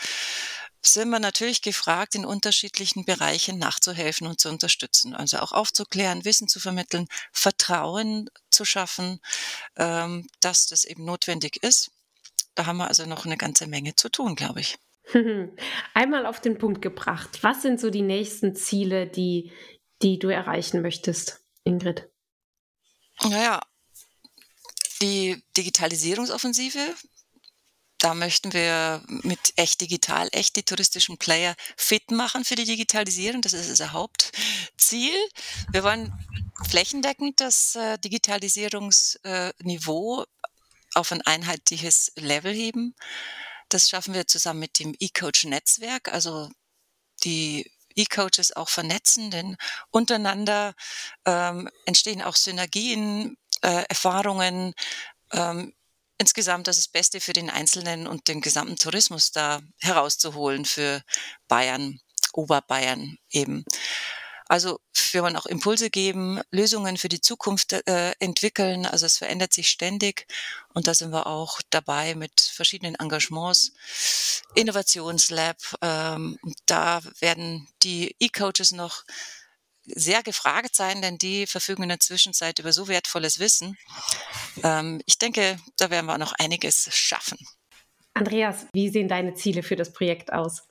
sind 0.81 1.09
wir 1.09 1.19
natürlich 1.19 1.61
gefragt, 1.61 2.15
in 2.15 2.25
unterschiedlichen 2.25 3.05
Bereichen 3.05 3.59
nachzuhelfen 3.59 4.27
und 4.27 4.39
zu 4.39 4.49
unterstützen. 4.49 5.13
Also 5.13 5.39
auch 5.39 5.51
aufzuklären, 5.51 6.25
Wissen 6.25 6.47
zu 6.47 6.59
vermitteln, 6.59 7.07
Vertrauen 7.31 8.29
zu 8.49 8.65
schaffen, 8.65 9.19
ähm, 9.75 10.27
dass 10.39 10.67
das 10.67 10.85
eben 10.85 11.05
notwendig 11.05 11.61
ist. 11.61 11.91
Da 12.55 12.65
haben 12.65 12.77
wir 12.77 12.87
also 12.87 13.05
noch 13.05 13.25
eine 13.25 13.37
ganze 13.37 13.67
Menge 13.67 13.95
zu 13.95 14.09
tun, 14.09 14.35
glaube 14.35 14.61
ich. 14.61 14.79
Einmal 15.93 16.25
auf 16.25 16.41
den 16.41 16.57
Punkt 16.57 16.81
gebracht. 16.81 17.39
Was 17.41 17.61
sind 17.61 17.79
so 17.79 17.89
die 17.89 18.01
nächsten 18.01 18.55
Ziele, 18.55 19.07
die, 19.07 19.51
die 20.01 20.19
du 20.19 20.29
erreichen 20.29 20.81
möchtest, 20.81 21.41
Ingrid? 21.63 22.09
Naja, 23.23 23.61
die 25.01 25.41
Digitalisierungsoffensive 25.55 26.95
da 27.99 28.13
möchten 28.13 28.53
wir 28.53 29.01
mit 29.07 29.53
echt 29.55 29.81
digital, 29.81 30.29
echt 30.31 30.55
die 30.55 30.61
touristischen 30.63 31.17
Player 31.17 31.55
fit 31.75 32.11
machen 32.11 32.45
für 32.45 32.53
die 32.55 32.65
Digitalisierung. 32.65 33.41
Das 33.41 33.53
ist 33.53 33.69
unser 33.69 33.91
Hauptziel. 33.91 35.15
Wir 35.71 35.83
wollen 35.83 36.13
flächendeckend 36.69 37.41
das 37.41 37.75
äh, 37.75 37.97
Digitalisierungsniveau 37.97 40.25
auf 40.93 41.11
ein 41.11 41.23
einheitliches 41.23 42.11
Level 42.15 42.53
heben. 42.53 42.93
Das 43.69 43.89
schaffen 43.89 44.13
wir 44.13 44.27
zusammen 44.27 44.59
mit 44.59 44.77
dem 44.79 44.93
E-Coach-Netzwerk, 44.99 46.13
also 46.13 46.51
die 47.23 47.71
E-Coaches 47.97 48.55
auch 48.55 48.69
vernetzen, 48.69 49.31
denn 49.31 49.57
untereinander 49.91 50.73
ähm, 51.25 51.69
entstehen 51.85 52.21
auch 52.21 52.35
Synergien, 52.35 53.37
äh, 53.61 53.83
Erfahrungen, 53.89 54.73
ähm, 55.33 55.73
insgesamt 56.17 56.67
das 56.67 56.87
Beste 56.87 57.21
für 57.21 57.33
den 57.33 57.49
Einzelnen 57.49 58.07
und 58.07 58.27
den 58.27 58.41
gesamten 58.41 58.77
Tourismus 58.77 59.31
da 59.31 59.61
herauszuholen 59.81 60.65
für 60.65 61.01
Bayern, 61.47 61.99
Oberbayern 62.33 63.17
eben. 63.29 63.65
Also 64.47 64.79
wir 65.11 65.23
wollen 65.23 65.35
auch 65.35 65.45
Impulse 65.45 65.89
geben, 65.89 66.41
Lösungen 66.51 66.97
für 66.97 67.09
die 67.09 67.21
Zukunft 67.21 67.73
äh, 67.73 68.11
entwickeln. 68.19 68.85
Also 68.85 69.05
es 69.05 69.17
verändert 69.17 69.53
sich 69.53 69.69
ständig 69.69 70.27
und 70.73 70.87
da 70.87 70.93
sind 70.93 71.11
wir 71.11 71.27
auch 71.27 71.61
dabei 71.69 72.15
mit 72.15 72.39
verschiedenen 72.41 72.95
Engagements. 72.95 73.73
Innovationslab, 74.55 75.57
ähm, 75.81 76.39
da 76.65 77.01
werden 77.19 77.67
die 77.83 78.15
E-Coaches 78.19 78.71
noch 78.71 79.03
sehr 79.85 80.21
gefragt 80.23 80.75
sein, 80.75 81.01
denn 81.01 81.17
die 81.17 81.47
verfügen 81.47 81.83
in 81.83 81.89
der 81.89 81.99
Zwischenzeit 81.99 82.59
über 82.59 82.73
so 82.73 82.87
wertvolles 82.87 83.39
Wissen. 83.39 83.77
Ähm, 84.63 85.01
ich 85.05 85.17
denke, 85.17 85.59
da 85.77 85.89
werden 85.89 86.05
wir 86.05 86.17
noch 86.17 86.33
einiges 86.33 86.89
schaffen. 86.91 87.37
Andreas, 88.13 88.65
wie 88.73 88.89
sehen 88.89 89.07
deine 89.07 89.35
Ziele 89.35 89.63
für 89.63 89.75
das 89.75 89.93
Projekt 89.93 90.33
aus? 90.33 90.63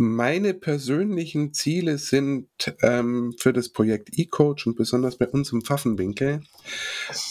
Meine 0.00 0.54
persönlichen 0.54 1.52
Ziele 1.52 1.98
sind 1.98 2.48
ähm, 2.82 3.34
für 3.36 3.52
das 3.52 3.70
Projekt 3.70 4.16
eCoach 4.16 4.64
und 4.64 4.76
besonders 4.76 5.18
bei 5.18 5.26
uns 5.26 5.50
im 5.50 5.62
Pfaffenwinkel 5.62 6.40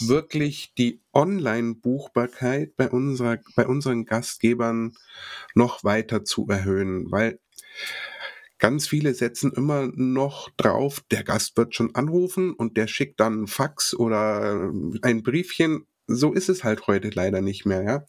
wirklich 0.00 0.74
die 0.76 1.00
Online-Buchbarkeit 1.14 2.76
bei, 2.76 2.90
unserer, 2.90 3.38
bei 3.56 3.66
unseren 3.66 4.04
Gastgebern 4.04 4.92
noch 5.54 5.82
weiter 5.82 6.26
zu 6.26 6.46
erhöhen, 6.48 7.10
weil 7.10 7.38
Ganz 8.58 8.88
viele 8.88 9.14
setzen 9.14 9.52
immer 9.52 9.88
noch 9.94 10.50
drauf, 10.56 11.00
der 11.12 11.22
Gast 11.22 11.56
wird 11.56 11.76
schon 11.76 11.94
anrufen 11.94 12.52
und 12.52 12.76
der 12.76 12.88
schickt 12.88 13.20
dann 13.20 13.44
ein 13.44 13.46
Fax 13.46 13.94
oder 13.94 14.72
ein 15.02 15.22
Briefchen. 15.22 15.86
So 16.10 16.32
ist 16.32 16.48
es 16.48 16.64
halt 16.64 16.86
heute 16.86 17.10
leider 17.10 17.42
nicht 17.42 17.66
mehr, 17.66 17.82
ja. 17.82 18.06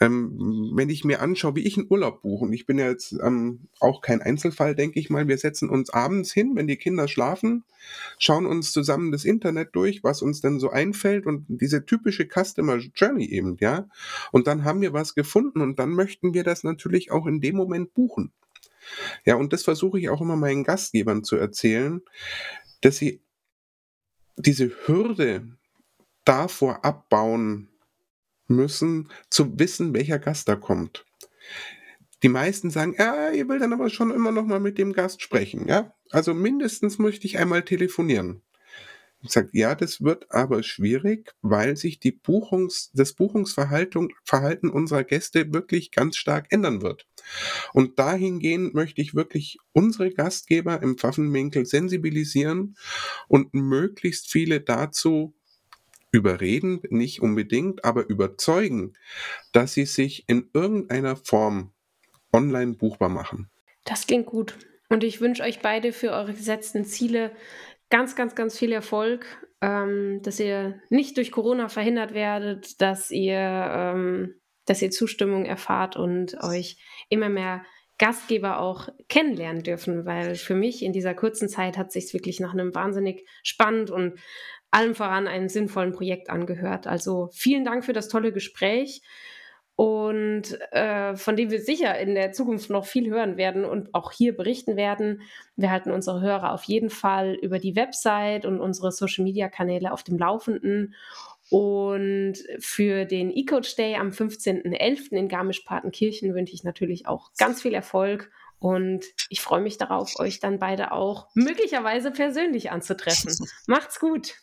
Ähm, 0.00 0.70
wenn 0.74 0.88
ich 0.88 1.04
mir 1.04 1.20
anschaue, 1.20 1.56
wie 1.56 1.66
ich 1.66 1.76
einen 1.76 1.88
Urlaub 1.90 2.22
buche, 2.22 2.44
und 2.44 2.52
ich 2.52 2.66
bin 2.66 2.78
ja 2.78 2.88
jetzt 2.88 3.16
ähm, 3.20 3.66
auch 3.80 4.00
kein 4.00 4.22
Einzelfall, 4.22 4.76
denke 4.76 5.00
ich 5.00 5.10
mal, 5.10 5.26
wir 5.26 5.36
setzen 5.36 5.68
uns 5.68 5.90
abends 5.90 6.32
hin, 6.32 6.52
wenn 6.54 6.68
die 6.68 6.76
Kinder 6.76 7.08
schlafen, 7.08 7.64
schauen 8.20 8.46
uns 8.46 8.70
zusammen 8.70 9.10
das 9.10 9.24
Internet 9.24 9.70
durch, 9.72 10.04
was 10.04 10.22
uns 10.22 10.40
denn 10.40 10.60
so 10.60 10.70
einfällt 10.70 11.26
und 11.26 11.46
diese 11.48 11.84
typische 11.84 12.28
Customer 12.28 12.76
Journey 12.76 13.26
eben, 13.26 13.56
ja. 13.58 13.88
Und 14.30 14.46
dann 14.46 14.62
haben 14.62 14.80
wir 14.80 14.92
was 14.92 15.16
gefunden 15.16 15.62
und 15.62 15.80
dann 15.80 15.90
möchten 15.90 16.32
wir 16.32 16.44
das 16.44 16.62
natürlich 16.62 17.10
auch 17.10 17.26
in 17.26 17.40
dem 17.40 17.56
Moment 17.56 17.92
buchen. 17.92 18.32
Ja, 19.24 19.34
und 19.34 19.52
das 19.52 19.64
versuche 19.64 19.98
ich 19.98 20.10
auch 20.10 20.20
immer 20.20 20.36
meinen 20.36 20.62
Gastgebern 20.62 21.24
zu 21.24 21.34
erzählen, 21.34 22.02
dass 22.82 22.98
sie 22.98 23.20
diese 24.36 24.70
Hürde 24.86 25.56
davor 26.26 26.84
abbauen 26.84 27.70
müssen, 28.48 29.08
zu 29.30 29.58
wissen, 29.58 29.94
welcher 29.94 30.18
Gast 30.18 30.48
da 30.48 30.56
kommt. 30.56 31.06
Die 32.22 32.28
meisten 32.28 32.70
sagen, 32.70 32.94
ja, 32.98 33.30
ihr 33.30 33.48
will 33.48 33.58
dann 33.58 33.72
aber 33.72 33.90
schon 33.90 34.10
immer 34.10 34.32
noch 34.32 34.44
mal 34.44 34.60
mit 34.60 34.78
dem 34.78 34.92
Gast 34.92 35.22
sprechen, 35.22 35.68
ja? 35.68 35.94
Also 36.10 36.34
mindestens 36.34 36.98
möchte 36.98 37.26
ich 37.26 37.38
einmal 37.38 37.62
telefonieren. 37.62 38.42
Ich 39.22 39.32
sage, 39.32 39.50
ja, 39.52 39.74
das 39.74 40.02
wird 40.02 40.30
aber 40.30 40.62
schwierig, 40.62 41.34
weil 41.42 41.76
sich 41.76 41.98
die 41.98 42.12
Buchungs, 42.12 42.90
das 42.94 43.12
Buchungsverhalten 43.14 44.10
Verhalten 44.24 44.70
unserer 44.70 45.04
Gäste 45.04 45.52
wirklich 45.52 45.90
ganz 45.90 46.16
stark 46.16 46.46
ändern 46.50 46.82
wird. 46.82 47.06
Und 47.72 47.98
dahingehend 47.98 48.74
möchte 48.74 49.00
ich 49.00 49.14
wirklich 49.14 49.58
unsere 49.72 50.10
Gastgeber 50.12 50.82
im 50.82 50.96
Pfaffenwinkel 50.98 51.66
sensibilisieren 51.66 52.76
und 53.28 53.54
möglichst 53.54 54.30
viele 54.30 54.60
dazu 54.60 55.34
überreden, 56.16 56.80
nicht 56.88 57.20
unbedingt, 57.20 57.84
aber 57.84 58.08
überzeugen, 58.08 58.94
dass 59.52 59.74
sie 59.74 59.84
sich 59.84 60.28
in 60.28 60.48
irgendeiner 60.54 61.16
Form 61.16 61.72
online 62.32 62.74
buchbar 62.74 63.08
machen. 63.08 63.50
Das 63.84 64.06
klingt 64.06 64.26
gut. 64.26 64.56
Und 64.88 65.04
ich 65.04 65.20
wünsche 65.20 65.42
euch 65.42 65.60
beide 65.60 65.92
für 65.92 66.10
eure 66.10 66.32
gesetzten 66.32 66.84
Ziele 66.84 67.32
ganz, 67.90 68.16
ganz, 68.16 68.34
ganz 68.34 68.58
viel 68.58 68.72
Erfolg, 68.72 69.26
ähm, 69.60 70.20
dass 70.22 70.40
ihr 70.40 70.80
nicht 70.90 71.16
durch 71.16 71.30
Corona 71.32 71.68
verhindert 71.68 72.14
werdet, 72.14 72.80
dass 72.80 73.10
ihr, 73.10 73.36
ähm, 73.38 74.34
dass 74.64 74.82
ihr 74.82 74.90
Zustimmung 74.90 75.44
erfahrt 75.44 75.96
und 75.96 76.42
euch 76.42 76.78
immer 77.08 77.28
mehr 77.28 77.64
Gastgeber 77.98 78.60
auch 78.60 78.88
kennenlernen 79.08 79.62
dürfen, 79.62 80.04
weil 80.04 80.34
für 80.34 80.54
mich 80.54 80.82
in 80.82 80.92
dieser 80.92 81.14
kurzen 81.14 81.48
Zeit 81.48 81.78
hat 81.78 81.92
sich 81.92 82.12
wirklich 82.12 82.40
nach 82.40 82.52
einem 82.52 82.74
wahnsinnig 82.74 83.26
spannend 83.42 83.90
und 83.90 84.18
allem 84.76 84.94
voran 84.94 85.26
einem 85.26 85.48
sinnvollen 85.48 85.92
Projekt 85.92 86.28
angehört. 86.28 86.86
Also 86.86 87.30
vielen 87.32 87.64
Dank 87.64 87.84
für 87.84 87.94
das 87.94 88.08
tolle 88.08 88.30
Gespräch 88.30 89.00
und 89.74 90.60
äh, 90.72 91.16
von 91.16 91.34
dem 91.34 91.50
wir 91.50 91.62
sicher 91.62 91.98
in 91.98 92.14
der 92.14 92.32
Zukunft 92.32 92.68
noch 92.68 92.84
viel 92.84 93.10
hören 93.10 93.38
werden 93.38 93.64
und 93.64 93.94
auch 93.94 94.12
hier 94.12 94.36
berichten 94.36 94.76
werden. 94.76 95.22
Wir 95.56 95.70
halten 95.70 95.90
unsere 95.90 96.20
Hörer 96.20 96.52
auf 96.52 96.64
jeden 96.64 96.90
Fall 96.90 97.34
über 97.40 97.58
die 97.58 97.74
Website 97.74 98.44
und 98.44 98.60
unsere 98.60 98.92
Social-Media-Kanäle 98.92 99.92
auf 99.92 100.02
dem 100.02 100.18
Laufenden. 100.18 100.94
Und 101.48 102.34
für 102.58 103.06
den 103.06 103.30
E-Coach 103.30 103.76
Day 103.76 103.94
am 103.96 104.10
15.11. 104.10 105.12
in 105.12 105.28
Garmisch-Partenkirchen 105.28 106.34
wünsche 106.34 106.52
ich 106.52 106.64
natürlich 106.64 107.06
auch 107.06 107.30
ganz 107.38 107.62
viel 107.62 107.72
Erfolg 107.72 108.30
und 108.58 109.04
ich 109.28 109.40
freue 109.40 109.60
mich 109.60 109.78
darauf, 109.78 110.18
euch 110.18 110.40
dann 110.40 110.58
beide 110.58 110.92
auch 110.92 111.28
möglicherweise 111.34 112.10
persönlich 112.10 112.70
anzutreffen. 112.70 113.32
Macht's 113.66 114.00
gut. 114.00 114.34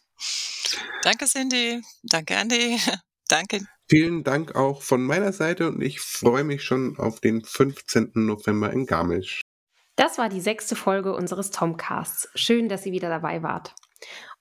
Danke, 1.03 1.25
Cindy. 1.25 1.81
Danke, 2.03 2.35
Andy. 2.35 2.77
Danke. 3.27 3.61
Vielen 3.89 4.23
Dank 4.23 4.55
auch 4.55 4.81
von 4.81 5.03
meiner 5.03 5.33
Seite 5.33 5.67
und 5.67 5.81
ich 5.81 5.99
freue 5.99 6.43
mich 6.43 6.63
schon 6.63 6.97
auf 6.97 7.19
den 7.19 7.43
15. 7.43 8.11
November 8.15 8.71
in 8.71 8.85
Garmisch. 8.85 9.41
Das 9.95 10.17
war 10.17 10.29
die 10.29 10.41
sechste 10.41 10.75
Folge 10.75 11.13
unseres 11.13 11.51
Tomcasts. 11.51 12.27
Schön, 12.33 12.69
dass 12.69 12.85
ihr 12.85 12.93
wieder 12.93 13.09
dabei 13.09 13.43
wart. 13.43 13.75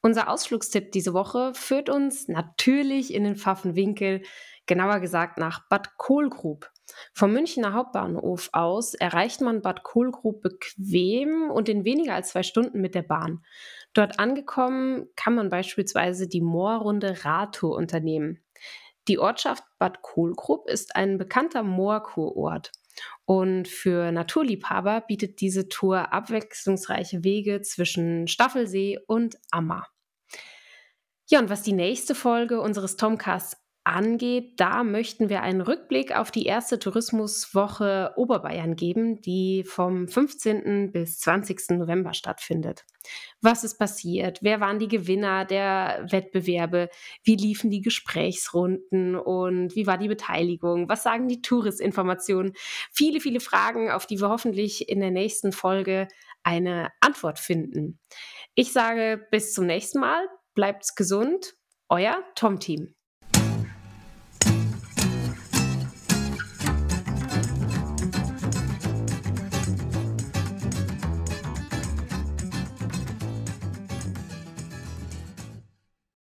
Unser 0.01 0.29
Ausflugstipp 0.29 0.93
diese 0.93 1.13
Woche 1.13 1.53
führt 1.55 1.91
uns 1.91 2.29
natürlich 2.29 3.13
in 3.13 3.25
den 3.25 3.37
Pfaffenwinkel, 3.37 4.23
genauer 4.67 5.01
gesagt 5.01 5.39
nach 5.39 5.69
Bad 5.69 5.97
Kohlgrub. 5.97 6.71
Vom 7.15 7.33
Münchner 7.33 7.73
Hauptbahnhof 7.73 8.49
aus 8.53 8.95
erreicht 8.95 9.41
man 9.41 9.63
Bad 9.63 9.83
Kohlgrub 9.83 10.43
bequem 10.43 11.51
und 11.51 11.69
in 11.69 11.85
weniger 11.85 12.15
als 12.15 12.31
zwei 12.31 12.43
Stunden 12.43 12.81
mit 12.81 12.95
der 12.95 13.03
Bahn. 13.03 13.45
Dort 13.95 14.19
angekommen 14.19 15.07
kann 15.17 15.35
man 15.35 15.51
beispielsweise 15.51 16.29
die 16.29 16.41
Moorrunde 16.41 17.25
Radtour 17.25 17.77
unternehmen. 17.77 18.43
Die 19.09 19.19
Ortschaft 19.19 19.65
Bad 19.79 20.03
Kohlgrub 20.03 20.69
ist 20.69 20.97
ein 20.97 21.19
bekannter 21.19 21.63
Moorkurort. 21.63 22.71
Und 23.25 23.69
für 23.69 24.13
Naturliebhaber 24.13 25.03
bietet 25.03 25.41
diese 25.41 25.69
Tour 25.69 26.13
abwechslungsreiche 26.13 27.25
Wege 27.25 27.63
zwischen 27.63 28.29
Staffelsee 28.29 28.99
und 29.07 29.37
Ammer. 29.51 29.87
Ja, 31.29 31.39
und 31.39 31.49
was 31.49 31.63
die 31.63 31.73
nächste 31.73 32.15
Folge 32.15 32.61
unseres 32.61 32.97
Tomcasts 32.97 33.62
angeht, 33.85 34.61
da 34.61 34.85
möchten 34.85 35.29
wir 35.29 35.43
einen 35.43 35.61
Rückblick 35.61 36.17
auf 36.17 36.31
die 36.31 36.47
erste 36.47 36.79
Tourismuswoche 36.79 38.13
Oberbayern 38.17 38.77
geben, 38.77 39.21
die 39.21 39.65
vom 39.65 40.07
15. 40.07 40.93
bis 40.93 41.19
20. 41.19 41.79
November 41.79 42.15
stattfindet. 42.15 42.85
Was 43.41 43.65
ist 43.65 43.79
passiert? 43.79 44.39
Wer 44.43 44.61
waren 44.61 44.79
die 44.79 44.89
Gewinner 44.89 45.45
der 45.45 46.07
Wettbewerbe? 46.11 46.91
Wie 47.25 47.35
liefen 47.35 47.71
die 47.71 47.81
Gesprächsrunden 47.81 49.17
und 49.17 49.75
wie 49.75 49.87
war 49.87 49.99
die 49.99 50.09
Beteiligung? 50.09 50.89
Was 50.89 51.03
sagen 51.03 51.27
die 51.27 51.43
Touristinformationen? 51.43 52.53
Viele, 52.93 53.21
viele 53.21 53.41
Fragen, 53.41 53.91
auf 53.91 54.07
die 54.07 54.21
wir 54.21 54.29
hoffentlich 54.29 54.89
in 54.89 55.01
der 55.01 55.11
nächsten 55.11 55.51
Folge 55.51 56.07
eine 56.45 56.91
Antwort 57.01 57.41
finden. 57.41 57.99
Ich 58.55 58.73
sage 58.73 59.27
bis 59.31 59.53
zum 59.53 59.67
nächsten 59.67 59.99
Mal, 59.99 60.25
bleibt's 60.55 60.95
gesund, 60.95 61.55
euer 61.89 62.23
Tom-Team. 62.37 62.95